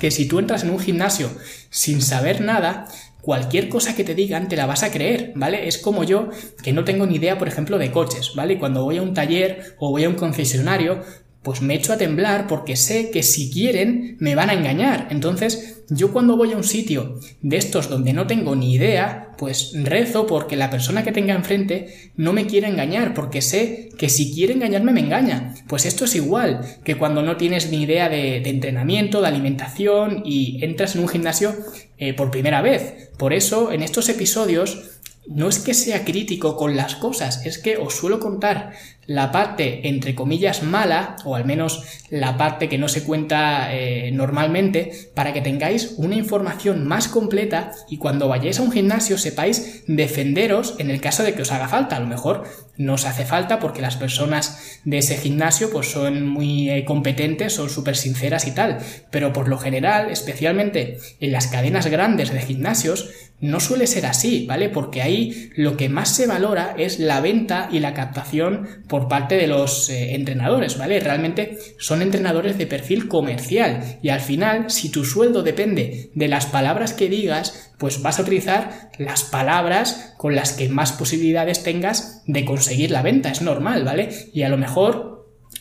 que 0.00 0.10
si 0.10 0.26
tú 0.26 0.38
entras 0.38 0.64
en 0.64 0.70
un 0.70 0.80
gimnasio 0.80 1.30
sin 1.68 2.00
saber 2.00 2.40
nada, 2.40 2.88
cualquier 3.20 3.68
cosa 3.68 3.94
que 3.94 4.04
te 4.04 4.14
digan 4.14 4.48
te 4.48 4.56
la 4.56 4.66
vas 4.66 4.82
a 4.82 4.90
creer, 4.90 5.32
¿vale? 5.34 5.68
Es 5.68 5.78
como 5.78 6.04
yo 6.04 6.30
que 6.62 6.72
no 6.72 6.84
tengo 6.84 7.06
ni 7.06 7.16
idea, 7.16 7.38
por 7.38 7.48
ejemplo, 7.48 7.76
de 7.76 7.90
coches, 7.90 8.32
¿vale? 8.34 8.58
Cuando 8.58 8.82
voy 8.82 8.96
a 8.96 9.02
un 9.02 9.14
taller 9.14 9.76
o 9.78 9.90
voy 9.90 10.04
a 10.04 10.08
un 10.08 10.14
concesionario, 10.14 11.02
pues 11.46 11.62
me 11.62 11.76
echo 11.76 11.92
a 11.92 11.96
temblar 11.96 12.48
porque 12.48 12.74
sé 12.74 13.12
que 13.12 13.22
si 13.22 13.52
quieren 13.52 14.16
me 14.18 14.34
van 14.34 14.50
a 14.50 14.54
engañar. 14.54 15.06
Entonces, 15.12 15.84
yo 15.88 16.12
cuando 16.12 16.36
voy 16.36 16.50
a 16.50 16.56
un 16.56 16.64
sitio 16.64 17.20
de 17.40 17.56
estos 17.56 17.88
donde 17.88 18.12
no 18.12 18.26
tengo 18.26 18.56
ni 18.56 18.74
idea, 18.74 19.30
pues 19.38 19.70
rezo 19.84 20.26
porque 20.26 20.56
la 20.56 20.70
persona 20.70 21.04
que 21.04 21.12
tenga 21.12 21.36
enfrente 21.36 22.10
no 22.16 22.32
me 22.32 22.48
quiere 22.48 22.66
engañar, 22.66 23.14
porque 23.14 23.42
sé 23.42 23.90
que 23.96 24.08
si 24.08 24.34
quiere 24.34 24.54
engañarme 24.54 24.92
me 24.92 25.02
engaña. 25.02 25.54
Pues 25.68 25.86
esto 25.86 26.06
es 26.06 26.16
igual 26.16 26.62
que 26.82 26.96
cuando 26.96 27.22
no 27.22 27.36
tienes 27.36 27.70
ni 27.70 27.82
idea 27.84 28.08
de, 28.08 28.38
entrenamiento, 28.38 29.20
de 29.20 29.28
alimentación 29.28 30.22
y 30.24 30.58
entras 30.64 30.96
en 30.96 31.02
un 31.02 31.08
gimnasio 31.08 31.54
eh, 31.96 32.12
por 32.12 32.32
primera 32.32 32.60
vez. 32.60 33.12
Por 33.18 33.32
eso, 33.32 33.70
en 33.70 33.84
estos 33.84 34.08
episodios, 34.08 34.96
no 35.28 35.48
es 35.48 35.58
que 35.58 35.74
sea 35.74 36.04
crítico 36.04 36.56
con 36.56 36.76
las 36.76 36.94
cosas, 36.96 37.44
es 37.46 37.58
que 37.58 37.76
os 37.76 37.94
suelo 37.94 38.20
contar 38.20 38.72
la 39.06 39.32
parte 39.32 39.88
entre 39.88 40.14
comillas 40.14 40.62
mala, 40.62 41.16
o 41.24 41.36
al 41.36 41.44
menos 41.44 41.82
la 42.10 42.36
parte 42.36 42.68
que 42.68 42.78
no 42.78 42.88
se 42.88 43.04
cuenta 43.04 43.72
eh, 43.72 44.10
normalmente, 44.12 45.10
para 45.14 45.32
que 45.32 45.40
tengáis 45.40 45.94
una 45.96 46.16
información 46.16 46.86
más 46.86 47.08
completa 47.08 47.72
y 47.88 47.98
cuando 47.98 48.28
vayáis 48.28 48.58
a 48.58 48.62
un 48.62 48.72
gimnasio 48.72 49.18
sepáis 49.18 49.84
defenderos 49.86 50.74
en 50.78 50.90
el 50.90 51.00
caso 51.00 51.22
de 51.22 51.34
que 51.34 51.42
os 51.42 51.52
haga 51.52 51.68
falta. 51.68 51.96
A 51.96 52.00
lo 52.00 52.06
mejor 52.06 52.44
no 52.76 52.94
os 52.94 53.06
hace 53.06 53.24
falta 53.24 53.58
porque 53.58 53.82
las 53.82 53.96
personas 53.96 54.80
de 54.84 54.98
ese 54.98 55.16
gimnasio 55.16 55.70
pues 55.70 55.90
son 55.90 56.26
muy 56.26 56.70
eh, 56.70 56.84
competentes, 56.84 57.54
son 57.54 57.70
súper 57.70 57.96
sinceras 57.96 58.46
y 58.46 58.52
tal, 58.52 58.78
pero 59.10 59.32
por 59.32 59.48
lo 59.48 59.58
general, 59.58 60.10
especialmente 60.10 60.98
en 61.20 61.32
las 61.32 61.46
cadenas 61.46 61.86
grandes 61.86 62.32
de 62.32 62.40
gimnasios, 62.40 63.10
no 63.40 63.60
suele 63.60 63.86
ser 63.86 64.06
así, 64.06 64.46
¿vale? 64.46 64.70
Porque 64.70 65.02
ahí 65.02 65.50
lo 65.56 65.76
que 65.76 65.88
más 65.88 66.08
se 66.08 66.26
valora 66.26 66.74
es 66.78 66.98
la 66.98 67.20
venta 67.20 67.68
y 67.70 67.80
la 67.80 67.92
captación 67.92 68.66
parte 69.08 69.36
de 69.36 69.46
los 69.46 69.90
eh, 69.90 70.14
entrenadores, 70.14 70.78
¿vale? 70.78 70.98
Realmente 71.00 71.58
son 71.78 72.02
entrenadores 72.02 72.58
de 72.58 72.66
perfil 72.66 73.08
comercial 73.08 73.98
y 74.02 74.08
al 74.08 74.20
final, 74.20 74.70
si 74.70 74.90
tu 74.90 75.04
sueldo 75.04 75.42
depende 75.42 76.10
de 76.14 76.28
las 76.28 76.46
palabras 76.46 76.92
que 76.92 77.08
digas, 77.08 77.72
pues 77.78 78.02
vas 78.02 78.18
a 78.18 78.22
utilizar 78.22 78.90
las 78.98 79.24
palabras 79.24 80.14
con 80.16 80.34
las 80.34 80.52
que 80.52 80.68
más 80.68 80.92
posibilidades 80.92 81.62
tengas 81.62 82.22
de 82.26 82.44
conseguir 82.44 82.90
la 82.90 83.02
venta, 83.02 83.30
es 83.30 83.42
normal, 83.42 83.84
¿vale? 83.84 84.08
Y 84.32 84.42
a 84.42 84.48
lo 84.48 84.56
mejor 84.56 85.16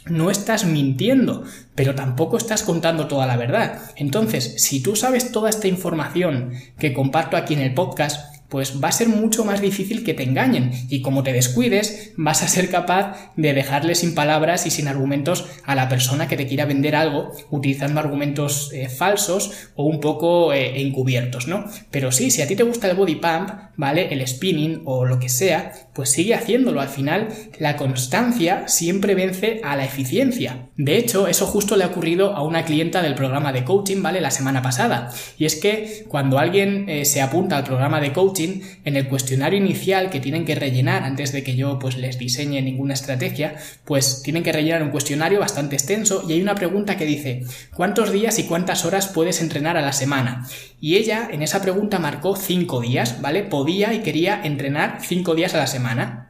no 0.07 0.29
estás 0.29 0.65
mintiendo, 0.65 1.43
pero 1.73 1.95
tampoco 1.95 2.37
estás 2.37 2.63
contando 2.63 3.07
toda 3.07 3.25
la 3.25 3.37
verdad. 3.37 3.81
Entonces, 3.95 4.61
si 4.63 4.81
tú 4.81 4.95
sabes 4.95 5.31
toda 5.31 5.49
esta 5.49 5.67
información 5.67 6.51
que 6.77 6.93
comparto 6.93 7.37
aquí 7.37 7.53
en 7.55 7.61
el 7.61 7.73
podcast, 7.73 8.34
pues 8.55 8.81
va 8.81 8.87
a 8.87 8.93
ser 8.93 9.09
mucho 9.09 9.43
más 9.43 9.59
difícil 9.59 10.05
que 10.05 10.13
te 10.13 10.23
engañen 10.23 10.71
y 10.87 11.01
como 11.01 11.23
te 11.23 11.33
descuides 11.33 12.13
vas 12.15 12.41
a 12.41 12.47
ser 12.47 12.69
capaz 12.69 13.33
de 13.35 13.53
dejarle 13.53 13.95
sin 13.95 14.15
palabras 14.15 14.65
y 14.65 14.71
sin 14.71 14.87
argumentos 14.87 15.45
a 15.65 15.75
la 15.75 15.89
persona 15.89 16.29
que 16.29 16.37
te 16.37 16.47
quiera 16.47 16.63
vender 16.63 16.95
algo 16.95 17.33
utilizando 17.49 17.99
argumentos 17.99 18.71
eh, 18.71 18.87
falsos 18.87 19.51
o 19.75 19.83
un 19.83 19.99
poco 19.99 20.53
eh, 20.53 20.79
encubiertos, 20.79 21.49
¿no? 21.49 21.65
Pero 21.91 22.13
sí, 22.13 22.31
si 22.31 22.41
a 22.41 22.47
ti 22.47 22.55
te 22.55 22.63
gusta 22.63 22.89
el 22.89 22.95
body 22.95 23.15
pump, 23.15 23.49
¿vale? 23.75 24.13
El 24.13 24.25
spinning 24.25 24.83
o 24.85 25.03
lo 25.03 25.19
que 25.19 25.27
sea, 25.27 25.73
pues 25.93 26.11
sigue 26.11 26.33
haciéndolo. 26.33 26.81
Al 26.81 26.87
final, 26.87 27.27
la 27.59 27.75
constancia 27.75 28.67
siempre 28.67 29.15
vence 29.15 29.61
a 29.63 29.75
la 29.75 29.85
eficiencia. 29.85 30.69
De 30.77 30.97
hecho, 30.97 31.27
eso 31.27 31.45
justo 31.45 31.75
le 31.75 31.83
ha 31.83 31.87
ocurrido 31.87 32.35
a 32.35 32.43
una 32.43 32.63
clienta 32.63 33.01
del 33.01 33.15
programa 33.15 33.51
de 33.51 33.63
coaching, 33.63 34.01
¿vale? 34.01 34.21
La 34.21 34.31
semana 34.31 34.61
pasada. 34.61 35.11
Y 35.37 35.45
es 35.45 35.55
que 35.55 36.05
cuando 36.07 36.39
alguien 36.39 36.87
eh, 36.87 37.05
se 37.05 37.21
apunta 37.21 37.57
al 37.57 37.63
programa 37.63 37.99
de 37.99 38.13
coaching, 38.13 38.44
en 38.83 38.95
el 38.95 39.07
cuestionario 39.07 39.59
inicial 39.59 40.09
que 40.09 40.19
tienen 40.19 40.45
que 40.45 40.55
rellenar 40.55 41.03
antes 41.03 41.31
de 41.31 41.43
que 41.43 41.55
yo 41.55 41.79
pues 41.79 41.97
les 41.97 42.17
diseñe 42.17 42.61
ninguna 42.61 42.93
estrategia, 42.93 43.55
pues 43.85 44.21
tienen 44.23 44.43
que 44.43 44.51
rellenar 44.51 44.83
un 44.83 44.91
cuestionario 44.91 45.39
bastante 45.39 45.75
extenso 45.75 46.25
y 46.27 46.33
hay 46.33 46.41
una 46.41 46.55
pregunta 46.55 46.97
que 46.97 47.05
dice 47.05 47.43
¿cuántos 47.73 48.11
días 48.11 48.39
y 48.39 48.43
cuántas 48.43 48.85
horas 48.85 49.07
puedes 49.07 49.41
entrenar 49.41 49.77
a 49.77 49.81
la 49.81 49.93
semana? 49.93 50.47
Y 50.79 50.95
ella 50.95 51.29
en 51.31 51.41
esa 51.41 51.61
pregunta 51.61 51.99
marcó 51.99 52.35
5 52.35 52.81
días, 52.81 53.21
¿vale? 53.21 53.43
Podía 53.43 53.93
y 53.93 53.99
quería 53.99 54.41
entrenar 54.43 54.99
5 55.01 55.35
días 55.35 55.55
a 55.55 55.57
la 55.57 55.67
semana. 55.67 56.21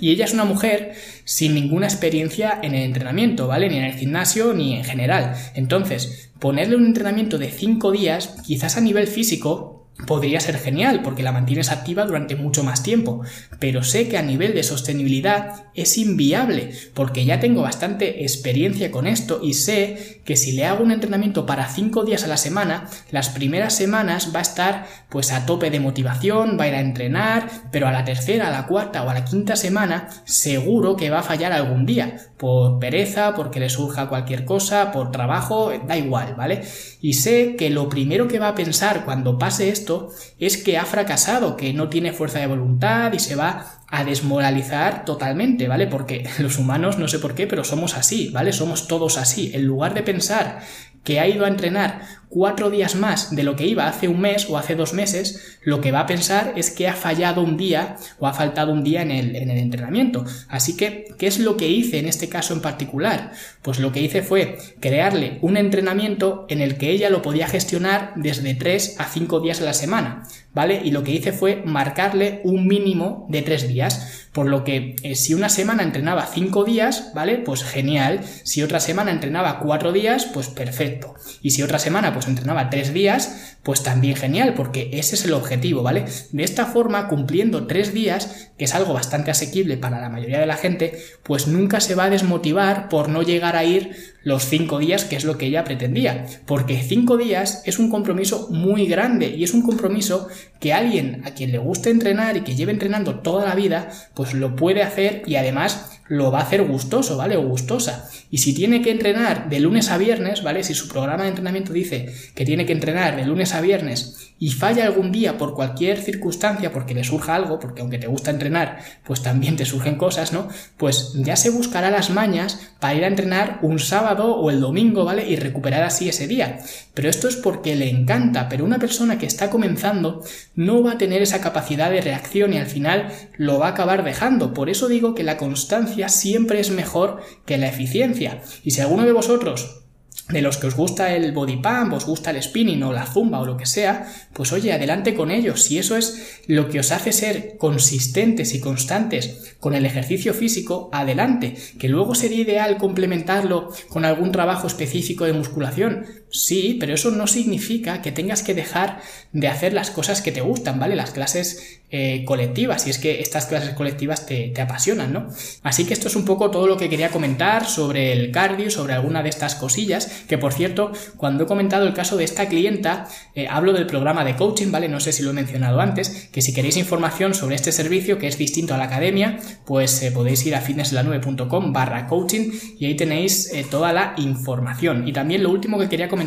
Y 0.00 0.10
ella 0.10 0.24
es 0.24 0.32
una 0.32 0.44
mujer 0.44 0.94
sin 1.24 1.54
ninguna 1.54 1.86
experiencia 1.86 2.58
en 2.62 2.74
el 2.74 2.82
entrenamiento, 2.82 3.46
¿vale? 3.46 3.68
Ni 3.68 3.76
en 3.76 3.84
el 3.84 3.94
gimnasio 3.94 4.54
ni 4.54 4.74
en 4.74 4.84
general. 4.84 5.34
Entonces, 5.54 6.30
ponerle 6.38 6.76
un 6.76 6.86
entrenamiento 6.86 7.38
de 7.38 7.50
5 7.50 7.92
días, 7.92 8.36
quizás 8.46 8.76
a 8.76 8.80
nivel 8.80 9.06
físico, 9.06 9.81
podría 10.06 10.40
ser 10.40 10.58
genial 10.58 11.02
porque 11.02 11.22
la 11.22 11.32
mantienes 11.32 11.70
activa 11.70 12.04
durante 12.04 12.36
mucho 12.36 12.64
más 12.64 12.82
tiempo, 12.82 13.22
pero 13.58 13.82
sé 13.82 14.08
que 14.08 14.18
a 14.18 14.22
nivel 14.22 14.54
de 14.54 14.62
sostenibilidad 14.62 15.64
es 15.74 15.98
inviable 15.98 16.72
porque 16.94 17.24
ya 17.24 17.40
tengo 17.40 17.62
bastante 17.62 18.22
experiencia 18.22 18.90
con 18.90 19.06
esto 19.06 19.40
y 19.42 19.54
sé 19.54 20.20
que 20.24 20.36
si 20.36 20.52
le 20.52 20.66
hago 20.66 20.82
un 20.82 20.92
entrenamiento 20.92 21.46
para 21.46 21.66
5 21.66 22.04
días 22.04 22.24
a 22.24 22.28
la 22.28 22.36
semana, 22.36 22.88
las 23.10 23.28
primeras 23.28 23.74
semanas 23.74 24.32
va 24.34 24.40
a 24.40 24.42
estar 24.42 24.86
pues 25.08 25.32
a 25.32 25.46
tope 25.46 25.70
de 25.70 25.80
motivación, 25.80 26.56
va 26.58 26.64
a 26.64 26.68
ir 26.68 26.74
a 26.74 26.80
entrenar, 26.80 27.48
pero 27.70 27.88
a 27.88 27.92
la 27.92 28.04
tercera, 28.04 28.48
a 28.48 28.50
la 28.50 28.66
cuarta 28.66 29.02
o 29.04 29.10
a 29.10 29.14
la 29.14 29.24
quinta 29.24 29.56
semana 29.56 30.08
seguro 30.24 30.96
que 30.96 31.10
va 31.10 31.20
a 31.20 31.22
fallar 31.22 31.52
algún 31.52 31.86
día, 31.86 32.16
por 32.36 32.78
pereza, 32.78 33.34
porque 33.34 33.60
le 33.60 33.68
surja 33.68 34.08
cualquier 34.08 34.44
cosa, 34.44 34.90
por 34.92 35.10
trabajo, 35.10 35.72
da 35.86 35.96
igual, 35.96 36.34
¿vale? 36.36 36.62
Y 37.00 37.14
sé 37.14 37.56
que 37.56 37.70
lo 37.70 37.88
primero 37.88 38.28
que 38.28 38.38
va 38.38 38.48
a 38.48 38.54
pensar 38.54 39.04
cuando 39.04 39.38
pase 39.38 39.68
esto 39.68 39.91
es 40.38 40.56
que 40.56 40.78
ha 40.78 40.84
fracasado, 40.84 41.56
que 41.56 41.72
no 41.72 41.88
tiene 41.88 42.12
fuerza 42.12 42.38
de 42.38 42.46
voluntad 42.46 43.12
y 43.12 43.18
se 43.18 43.36
va 43.36 43.82
a 43.88 44.04
desmoralizar 44.04 45.04
totalmente, 45.04 45.68
¿vale? 45.68 45.86
Porque 45.86 46.28
los 46.38 46.58
humanos, 46.58 46.98
no 46.98 47.08
sé 47.08 47.18
por 47.18 47.34
qué, 47.34 47.46
pero 47.46 47.64
somos 47.64 47.96
así, 47.96 48.30
¿vale? 48.30 48.52
Somos 48.52 48.88
todos 48.88 49.18
así. 49.18 49.50
En 49.54 49.64
lugar 49.64 49.94
de 49.94 50.02
pensar 50.02 50.60
que 51.04 51.20
ha 51.20 51.26
ido 51.26 51.44
a 51.44 51.48
entrenar 51.48 52.02
cuatro 52.32 52.70
días 52.70 52.94
más 52.94 53.36
de 53.36 53.42
lo 53.42 53.56
que 53.56 53.66
iba 53.66 53.86
hace 53.86 54.08
un 54.08 54.20
mes 54.20 54.48
o 54.48 54.56
hace 54.56 54.74
dos 54.74 54.94
meses, 54.94 55.58
lo 55.62 55.82
que 55.82 55.92
va 55.92 56.00
a 56.00 56.06
pensar 56.06 56.54
es 56.56 56.70
que 56.70 56.88
ha 56.88 56.94
fallado 56.94 57.42
un 57.42 57.58
día 57.58 57.96
o 58.18 58.26
ha 58.26 58.32
faltado 58.32 58.72
un 58.72 58.82
día 58.82 59.02
en 59.02 59.10
el, 59.10 59.36
en 59.36 59.50
el 59.50 59.58
entrenamiento. 59.58 60.24
Así 60.48 60.76
que, 60.76 61.14
¿qué 61.18 61.26
es 61.26 61.38
lo 61.38 61.58
que 61.58 61.68
hice 61.68 61.98
en 61.98 62.06
este 62.06 62.30
caso 62.30 62.54
en 62.54 62.62
particular? 62.62 63.32
Pues 63.60 63.78
lo 63.78 63.92
que 63.92 64.00
hice 64.00 64.22
fue 64.22 64.56
crearle 64.80 65.38
un 65.42 65.58
entrenamiento 65.58 66.46
en 66.48 66.62
el 66.62 66.78
que 66.78 66.90
ella 66.90 67.10
lo 67.10 67.20
podía 67.20 67.48
gestionar 67.48 68.14
desde 68.16 68.54
tres 68.54 68.96
a 68.98 69.04
cinco 69.04 69.40
días 69.40 69.60
a 69.60 69.64
la 69.64 69.74
semana, 69.74 70.22
¿vale? 70.54 70.80
Y 70.82 70.90
lo 70.90 71.02
que 71.04 71.12
hice 71.12 71.32
fue 71.32 71.62
marcarle 71.66 72.40
un 72.44 72.66
mínimo 72.66 73.26
de 73.28 73.42
tres 73.42 73.68
días. 73.68 74.28
Por 74.32 74.46
lo 74.48 74.64
que 74.64 74.96
eh, 75.02 75.14
si 75.14 75.34
una 75.34 75.50
semana 75.50 75.82
entrenaba 75.82 76.26
cinco 76.26 76.64
días, 76.64 77.12
¿vale? 77.14 77.36
Pues 77.36 77.62
genial. 77.62 78.20
Si 78.44 78.62
otra 78.62 78.80
semana 78.80 79.10
entrenaba 79.10 79.58
cuatro 79.60 79.92
días, 79.92 80.24
pues 80.32 80.48
perfecto. 80.48 81.14
Y 81.42 81.50
si 81.50 81.62
otra 81.62 81.78
semana 81.78 82.14
pues 82.14 82.21
entrenaba 82.28 82.70
tres 82.70 82.92
días, 82.92 83.56
pues 83.62 83.82
también 83.82 84.16
genial, 84.16 84.54
porque 84.54 84.90
ese 84.92 85.14
es 85.14 85.24
el 85.24 85.34
objetivo, 85.34 85.82
¿vale? 85.82 86.04
De 86.32 86.42
esta 86.42 86.66
forma, 86.66 87.08
cumpliendo 87.08 87.66
tres 87.66 87.92
días, 87.94 88.50
que 88.58 88.64
es 88.64 88.74
algo 88.74 88.92
bastante 88.92 89.30
asequible 89.30 89.76
para 89.76 90.00
la 90.00 90.08
mayoría 90.08 90.40
de 90.40 90.46
la 90.46 90.56
gente, 90.56 90.98
pues 91.22 91.46
nunca 91.46 91.80
se 91.80 91.94
va 91.94 92.04
a 92.04 92.10
desmotivar 92.10 92.88
por 92.88 93.08
no 93.08 93.22
llegar 93.22 93.56
a 93.56 93.64
ir 93.64 93.96
los 94.24 94.44
cinco 94.44 94.78
días, 94.78 95.04
que 95.04 95.16
es 95.16 95.24
lo 95.24 95.38
que 95.38 95.46
ella 95.46 95.64
pretendía. 95.64 96.26
Porque 96.46 96.82
cinco 96.82 97.16
días 97.16 97.62
es 97.64 97.78
un 97.78 97.90
compromiso 97.90 98.48
muy 98.50 98.86
grande 98.86 99.28
y 99.28 99.44
es 99.44 99.54
un 99.54 99.62
compromiso 99.62 100.28
que 100.60 100.72
alguien 100.72 101.22
a 101.24 101.32
quien 101.32 101.52
le 101.52 101.58
guste 101.58 101.90
entrenar 101.90 102.36
y 102.36 102.42
que 102.42 102.54
lleve 102.54 102.72
entrenando 102.72 103.20
toda 103.20 103.44
la 103.44 103.54
vida, 103.54 103.90
pues 104.14 104.34
lo 104.34 104.56
puede 104.56 104.82
hacer 104.82 105.22
y 105.26 105.36
además 105.36 106.00
lo 106.12 106.30
va 106.30 106.40
a 106.40 106.42
hacer 106.42 106.62
gustoso, 106.64 107.16
¿vale? 107.16 107.38
O 107.38 107.48
gustosa. 107.48 108.06
Y 108.30 108.38
si 108.38 108.52
tiene 108.52 108.82
que 108.82 108.90
entrenar 108.90 109.48
de 109.48 109.60
lunes 109.60 109.90
a 109.90 109.96
viernes, 109.96 110.42
¿vale? 110.42 110.62
Si 110.62 110.74
su 110.74 110.86
programa 110.86 111.22
de 111.22 111.30
entrenamiento 111.30 111.72
dice 111.72 112.14
que 112.34 112.44
tiene 112.44 112.66
que 112.66 112.74
entrenar 112.74 113.16
de 113.16 113.24
lunes 113.24 113.54
a 113.54 113.62
viernes 113.62 114.34
y 114.38 114.50
falla 114.50 114.84
algún 114.84 115.10
día 115.10 115.38
por 115.38 115.54
cualquier 115.54 115.98
circunstancia, 116.02 116.70
porque 116.70 116.92
le 116.92 117.02
surja 117.02 117.34
algo, 117.34 117.58
porque 117.58 117.80
aunque 117.80 117.98
te 117.98 118.08
gusta 118.08 118.30
entrenar, 118.30 118.80
pues 119.04 119.22
también 119.22 119.56
te 119.56 119.64
surgen 119.64 119.96
cosas, 119.96 120.34
¿no? 120.34 120.48
Pues 120.76 121.14
ya 121.14 121.36
se 121.36 121.48
buscará 121.48 121.90
las 121.90 122.10
mañas 122.10 122.58
para 122.78 122.94
ir 122.94 123.04
a 123.04 123.08
entrenar 123.08 123.60
un 123.62 123.78
sábado 123.78 124.36
o 124.36 124.50
el 124.50 124.60
domingo, 124.60 125.06
¿vale? 125.06 125.26
Y 125.26 125.36
recuperar 125.36 125.82
así 125.82 126.10
ese 126.10 126.26
día. 126.26 126.58
Pero 126.92 127.08
esto 127.08 127.26
es 127.26 127.36
porque 127.36 127.74
le 127.74 127.88
encanta, 127.88 128.50
pero 128.50 128.66
una 128.66 128.78
persona 128.78 129.16
que 129.16 129.24
está 129.24 129.48
comenzando 129.48 130.22
no 130.56 130.82
va 130.82 130.92
a 130.92 130.98
tener 130.98 131.22
esa 131.22 131.40
capacidad 131.40 131.90
de 131.90 132.02
reacción 132.02 132.52
y 132.52 132.58
al 132.58 132.66
final 132.66 133.08
lo 133.38 133.58
va 133.58 133.68
a 133.68 133.70
acabar 133.70 134.04
dejando. 134.04 134.52
Por 134.52 134.68
eso 134.68 134.88
digo 134.88 135.14
que 135.14 135.22
la 135.22 135.38
constancia 135.38 136.01
siempre 136.08 136.60
es 136.60 136.70
mejor 136.70 137.20
que 137.46 137.58
la 137.58 137.68
eficiencia. 137.68 138.42
Y 138.62 138.72
si 138.72 138.80
alguno 138.80 139.04
de 139.04 139.12
vosotros 139.12 139.82
de 140.28 140.40
los 140.40 140.56
que 140.56 140.68
os 140.68 140.76
gusta 140.76 141.14
el 141.14 141.32
body 141.32 141.56
pump, 141.56 141.92
os 141.92 142.06
gusta 142.06 142.30
el 142.30 142.42
spinning 142.42 142.82
o 142.84 142.92
la 142.92 143.06
zumba 143.06 143.40
o 143.40 143.44
lo 143.44 143.56
que 143.56 143.66
sea, 143.66 144.06
pues 144.32 144.52
oye, 144.52 144.72
adelante 144.72 145.14
con 145.14 145.30
ellos. 145.30 145.62
Si 145.64 145.78
eso 145.78 145.96
es 145.96 146.40
lo 146.46 146.68
que 146.68 146.80
os 146.80 146.92
hace 146.92 147.12
ser 147.12 147.56
consistentes 147.58 148.54
y 148.54 148.60
constantes 148.60 149.54
con 149.60 149.74
el 149.74 149.84
ejercicio 149.84 150.32
físico, 150.32 150.88
adelante. 150.92 151.56
Que 151.78 151.88
luego 151.88 152.14
sería 152.14 152.40
ideal 152.40 152.78
complementarlo 152.78 153.70
con 153.88 154.04
algún 154.04 154.32
trabajo 154.32 154.66
específico 154.66 155.24
de 155.24 155.34
musculación. 155.34 156.06
Sí, 156.32 156.78
pero 156.80 156.94
eso 156.94 157.10
no 157.10 157.26
significa 157.26 158.00
que 158.00 158.10
tengas 158.10 158.42
que 158.42 158.54
dejar 158.54 159.00
de 159.32 159.48
hacer 159.48 159.74
las 159.74 159.90
cosas 159.90 160.22
que 160.22 160.32
te 160.32 160.40
gustan, 160.40 160.80
¿vale? 160.80 160.96
Las 160.96 161.10
clases 161.10 161.82
eh, 161.90 162.24
colectivas, 162.24 162.86
y 162.86 162.90
es 162.90 162.98
que 162.98 163.20
estas 163.20 163.44
clases 163.44 163.74
colectivas 163.74 164.24
te, 164.24 164.48
te, 164.48 164.62
apasionan, 164.62 165.12
¿no? 165.12 165.28
Así 165.62 165.84
que 165.84 165.92
esto 165.92 166.08
es 166.08 166.16
un 166.16 166.24
poco 166.24 166.50
todo 166.50 166.66
lo 166.66 166.78
que 166.78 166.88
quería 166.88 167.10
comentar 167.10 167.66
sobre 167.66 168.14
el 168.14 168.30
cardio, 168.30 168.70
sobre 168.70 168.94
alguna 168.94 169.22
de 169.22 169.28
estas 169.28 169.56
cosillas, 169.56 170.24
que 170.26 170.38
por 170.38 170.54
cierto, 170.54 170.92
cuando 171.18 171.44
he 171.44 171.46
comentado 171.46 171.86
el 171.86 171.92
caso 171.92 172.16
de 172.16 172.24
esta 172.24 172.48
clienta, 172.48 173.08
eh, 173.34 173.46
hablo 173.46 173.74
del 173.74 173.86
programa 173.86 174.24
de 174.24 174.34
coaching, 174.34 174.70
¿vale? 174.70 174.88
No 174.88 175.00
sé 175.00 175.12
si 175.12 175.22
lo 175.22 175.32
he 175.32 175.34
mencionado 175.34 175.82
antes, 175.82 176.30
que 176.32 176.40
si 176.40 176.54
queréis 176.54 176.78
información 176.78 177.34
sobre 177.34 177.56
este 177.56 177.72
servicio, 177.72 178.18
que 178.18 178.26
es 178.26 178.38
distinto 178.38 178.72
a 178.72 178.78
la 178.78 178.84
academia, 178.84 179.38
pues 179.66 180.02
eh, 180.02 180.12
podéis 180.12 180.46
ir 180.46 180.54
a 180.54 180.62
fitnesslanube.com 180.62 181.74
barra 181.74 182.06
coaching 182.06 182.52
y 182.78 182.86
ahí 182.86 182.96
tenéis 182.96 183.52
toda 183.70 183.92
la 183.92 184.14
información. 184.16 185.06
Y 185.06 185.12
también 185.12 185.42
lo 185.42 185.50
último 185.50 185.78
que 185.78 185.90
quería 185.90 186.08
comentar 186.08 186.21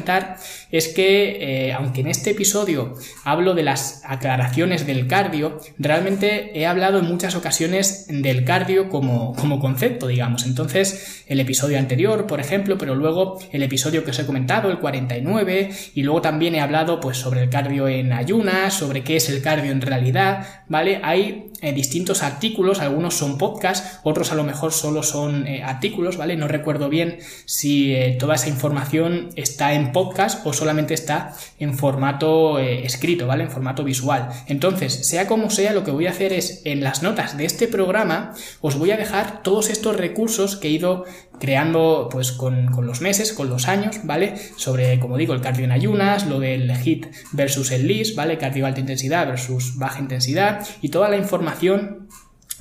es 0.72 0.88
que, 0.90 1.74
aunque 1.78 2.02
en 2.02 2.08
este 2.08 2.32
episodio 2.32 2.96
hablo 3.24 3.54
de 3.54 3.64
las 3.64 4.02
aclaraciones 4.06 4.86
del 4.86 5.08
cardio, 5.08 5.60
realmente 5.78 6.58
he 6.58 6.66
hablado 6.66 7.00
en 7.00 7.06
muchas 7.06 7.36
ocasiones 7.36 8.08
del 8.10 8.44
cardio 8.46 8.90
como, 8.90 9.36
como 9.36 9.60
concepto, 9.60 10.08
digamos. 10.08 10.46
Entonces, 10.46 11.24
el 11.28 11.40
episodio 11.40 11.80
anterior, 11.80 12.28
por 12.28 12.40
ejemplo, 12.40 12.78
pero 12.78 12.96
luego 12.96 13.40
el 13.52 13.64
episodio 13.64 14.04
que 14.04 14.12
os 14.12 14.20
he 14.20 14.26
comentado, 14.26 14.70
el 14.70 14.80
49, 14.80 15.70
y 15.94 16.04
luego 16.04 16.22
también 16.22 16.56
he 16.56 16.62
hablado 16.62 17.00
pues 17.00 17.18
sobre 17.18 17.44
el 17.44 17.50
cardio 17.50 17.88
en 17.88 18.14
ayunas, 18.14 18.74
sobre 18.74 19.04
qué 19.04 19.16
es 19.16 19.30
el 19.30 19.42
cardio 19.42 19.72
en 19.72 19.82
realidad, 19.82 20.64
¿vale? 20.68 21.00
Hay 21.04 21.52
eh, 21.62 21.74
distintos 21.74 22.24
artículos, 22.24 22.80
algunos 22.80 23.16
son 23.16 23.38
podcasts, 23.38 24.00
otros 24.04 24.32
a 24.32 24.36
lo 24.36 24.44
mejor 24.44 24.74
solo 24.74 25.04
son 25.04 25.48
eh, 25.48 25.64
artículos, 25.64 26.18
¿vale? 26.18 26.36
No 26.36 26.48
recuerdo 26.48 26.90
bien 26.90 27.20
si 27.46 27.94
eh, 27.94 28.18
toda 28.20 28.36
esa 28.36 28.50
información 28.50 29.30
está 29.36 29.74
en 29.74 29.92
podcast 29.92 30.46
o 30.46 30.54
solamente 30.54 30.94
está 30.94 31.36
en 31.60 31.78
formato 31.78 32.60
escrito, 32.60 33.28
¿vale? 33.28 33.44
En 33.44 33.52
formato 33.52 33.84
visual. 33.84 34.30
Entonces, 34.48 35.08
sea 35.08 35.28
como 35.28 35.50
sea, 35.50 35.74
lo 35.74 35.84
que 35.84 35.92
voy 35.92 36.08
a 36.08 36.12
hacer 36.12 36.34
es 36.34 36.62
en 36.66 36.84
las 36.84 37.04
notas 37.04 37.38
de 37.38 37.46
este 37.46 37.68
programa 37.68 38.34
os 38.62 38.78
voy 38.78 38.92
a 38.92 38.98
dejar 38.98 39.44
todos 39.44 39.70
estos 39.70 39.96
recursos 39.96 40.56
que 40.56 40.68
he 40.68 40.72
ido 40.72 41.06
creando 41.40 42.10
pues 42.12 42.32
con, 42.32 42.68
con 42.68 42.88
los 42.88 43.02
meses, 43.02 43.34
con 43.34 43.50
los 43.50 43.68
años, 43.68 44.00
¿vale? 44.04 44.36
Sobre, 44.56 45.00
como 45.00 45.18
digo, 45.18 45.34
el 45.34 45.42
cardio 45.42 45.66
en 45.66 45.72
ayunas, 45.72 46.26
lo 46.28 46.40
del 46.40 46.72
HIT 46.72 47.08
versus 47.32 47.72
el 47.72 47.88
LIS, 47.88 48.16
¿vale? 48.16 48.38
Cardio 48.38 48.66
alta 48.66 48.80
intensidad 48.80 49.28
versus 49.28 49.78
baja 49.78 50.00
intensidad 50.00 50.66
y 50.82 50.90
toda 50.90 51.10
la 51.10 51.18
información 51.18 52.08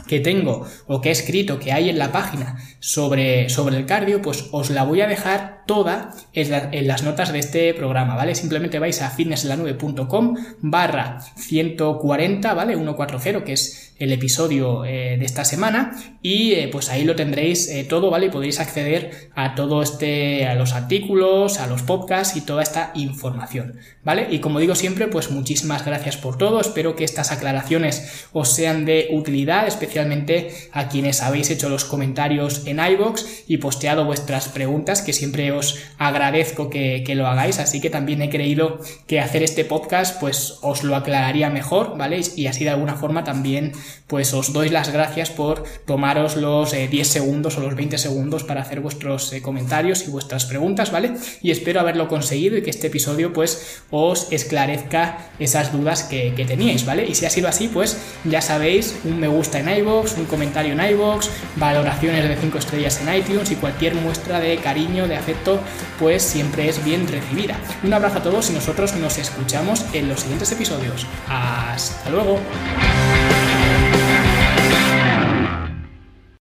que 0.06 0.20
tengo 0.20 0.66
o 0.86 1.00
que 1.00 1.08
he 1.08 1.12
escrito 1.12 1.58
que 1.58 1.72
hay 1.72 1.88
en 1.88 1.98
la 1.98 2.12
página 2.12 2.58
sobre, 2.84 3.48
sobre 3.48 3.78
el 3.78 3.86
cardio, 3.86 4.20
pues 4.20 4.48
os 4.52 4.68
la 4.68 4.84
voy 4.84 5.00
a 5.00 5.06
dejar 5.06 5.64
toda 5.66 6.14
en, 6.34 6.86
las 6.86 7.02
notas 7.02 7.32
de 7.32 7.38
este 7.38 7.72
programa, 7.72 8.14
¿vale? 8.14 8.34
Simplemente 8.34 8.78
vais 8.78 9.00
a 9.00 9.08
fitnessenlanube.com 9.08 10.36
barra 10.60 11.20
140, 11.36 12.52
¿vale? 12.52 12.74
140, 12.74 13.42
que 13.42 13.54
es 13.54 13.94
el 13.98 14.12
episodio 14.12 14.84
eh, 14.84 15.16
de 15.18 15.24
esta 15.24 15.44
semana 15.44 15.92
y 16.20 16.52
eh, 16.52 16.68
pues 16.70 16.90
ahí 16.90 17.04
lo 17.04 17.16
tendréis 17.16 17.68
eh, 17.68 17.84
todo, 17.84 18.10
¿vale? 18.10 18.26
Y 18.26 18.30
podréis 18.30 18.60
acceder 18.60 19.30
a 19.34 19.54
todo 19.54 19.82
este, 19.82 20.46
a 20.46 20.54
los 20.54 20.74
artículos, 20.74 21.60
a 21.60 21.66
los 21.66 21.82
podcasts 21.82 22.36
y 22.36 22.42
toda 22.42 22.62
esta 22.62 22.90
información, 22.94 23.78
¿vale? 24.02 24.26
Y 24.30 24.40
como 24.40 24.58
digo 24.58 24.74
siempre, 24.74 25.06
pues 25.06 25.30
muchísimas 25.30 25.86
gracias 25.86 26.18
por 26.18 26.36
todo, 26.36 26.60
espero 26.60 26.96
que 26.96 27.04
estas 27.04 27.32
aclaraciones 27.32 28.26
os 28.32 28.52
sean 28.52 28.84
de 28.84 29.08
utilidad, 29.12 29.66
especialmente 29.66 30.50
a 30.72 30.88
quienes 30.88 31.22
habéis 31.22 31.50
hecho 31.50 31.70
los 31.70 31.86
comentarios 31.86 32.66
en 32.66 32.73
iBox 32.78 33.44
y 33.46 33.58
posteado 33.58 34.04
vuestras 34.04 34.48
preguntas, 34.48 35.02
que 35.02 35.12
siempre 35.12 35.52
os 35.52 35.78
agradezco 35.98 36.70
que, 36.70 37.04
lo 37.14 37.26
hagáis, 37.26 37.58
así 37.58 37.80
que 37.80 37.90
también 37.90 38.22
he 38.22 38.30
creído 38.30 38.80
que 39.06 39.20
hacer 39.20 39.42
este 39.42 39.64
podcast 39.64 40.18
pues 40.20 40.58
os 40.62 40.82
lo 40.82 40.96
aclararía 40.96 41.50
mejor, 41.50 41.96
¿vale? 41.96 42.20
Y 42.36 42.46
así 42.46 42.64
de 42.64 42.70
alguna 42.70 42.94
forma 42.94 43.24
también 43.24 43.72
pues 44.06 44.34
os 44.34 44.52
doy 44.52 44.68
las 44.68 44.92
gracias 44.92 45.30
por 45.30 45.64
tomaros 45.86 46.36
los 46.36 46.72
10 46.72 46.92
eh, 46.92 47.04
segundos 47.04 47.56
o 47.56 47.60
los 47.60 47.74
20 47.74 47.98
segundos 47.98 48.44
para 48.44 48.62
hacer 48.62 48.80
vuestros 48.80 49.32
eh, 49.32 49.42
comentarios 49.42 50.06
y 50.06 50.10
vuestras 50.10 50.44
preguntas, 50.44 50.90
¿vale? 50.90 51.12
Y 51.42 51.50
espero 51.50 51.80
haberlo 51.80 52.08
conseguido 52.08 52.56
y 52.56 52.62
que 52.62 52.70
este 52.70 52.88
episodio 52.88 53.32
pues 53.32 53.82
os 53.90 54.30
esclarezca 54.32 55.30
esas 55.38 55.72
dudas 55.72 56.02
que, 56.02 56.34
que 56.34 56.44
teníais, 56.44 56.84
¿vale? 56.84 57.06
Y 57.06 57.14
si 57.14 57.26
ha 57.26 57.30
sido 57.30 57.48
así, 57.48 57.68
pues 57.68 57.98
ya 58.24 58.40
sabéis, 58.40 58.96
un 59.04 59.20
me 59.20 59.28
gusta 59.28 59.60
en 59.60 59.68
iVoox, 59.68 60.18
un 60.18 60.26
comentario 60.26 60.72
en 60.72 60.92
iVoox, 60.92 61.28
valoraciones 61.56 62.28
de 62.28 62.36
5 62.36 62.58
estrellas 62.64 63.00
en 63.00 63.14
iTunes 63.14 63.50
y 63.50 63.56
cualquier 63.56 63.94
muestra 63.94 64.40
de 64.40 64.56
cariño, 64.58 65.06
de 65.06 65.16
afecto 65.16 65.60
pues 65.98 66.22
siempre 66.22 66.68
es 66.68 66.84
bien 66.84 67.06
recibida. 67.06 67.56
Un 67.82 67.92
abrazo 67.92 68.18
a 68.18 68.22
todos 68.22 68.50
y 68.50 68.52
nosotros 68.52 68.94
nos 68.96 69.18
escuchamos 69.18 69.84
en 69.92 70.08
los 70.08 70.20
siguientes 70.20 70.50
episodios. 70.52 71.06
Hasta 71.28 72.10
luego. 72.10 72.40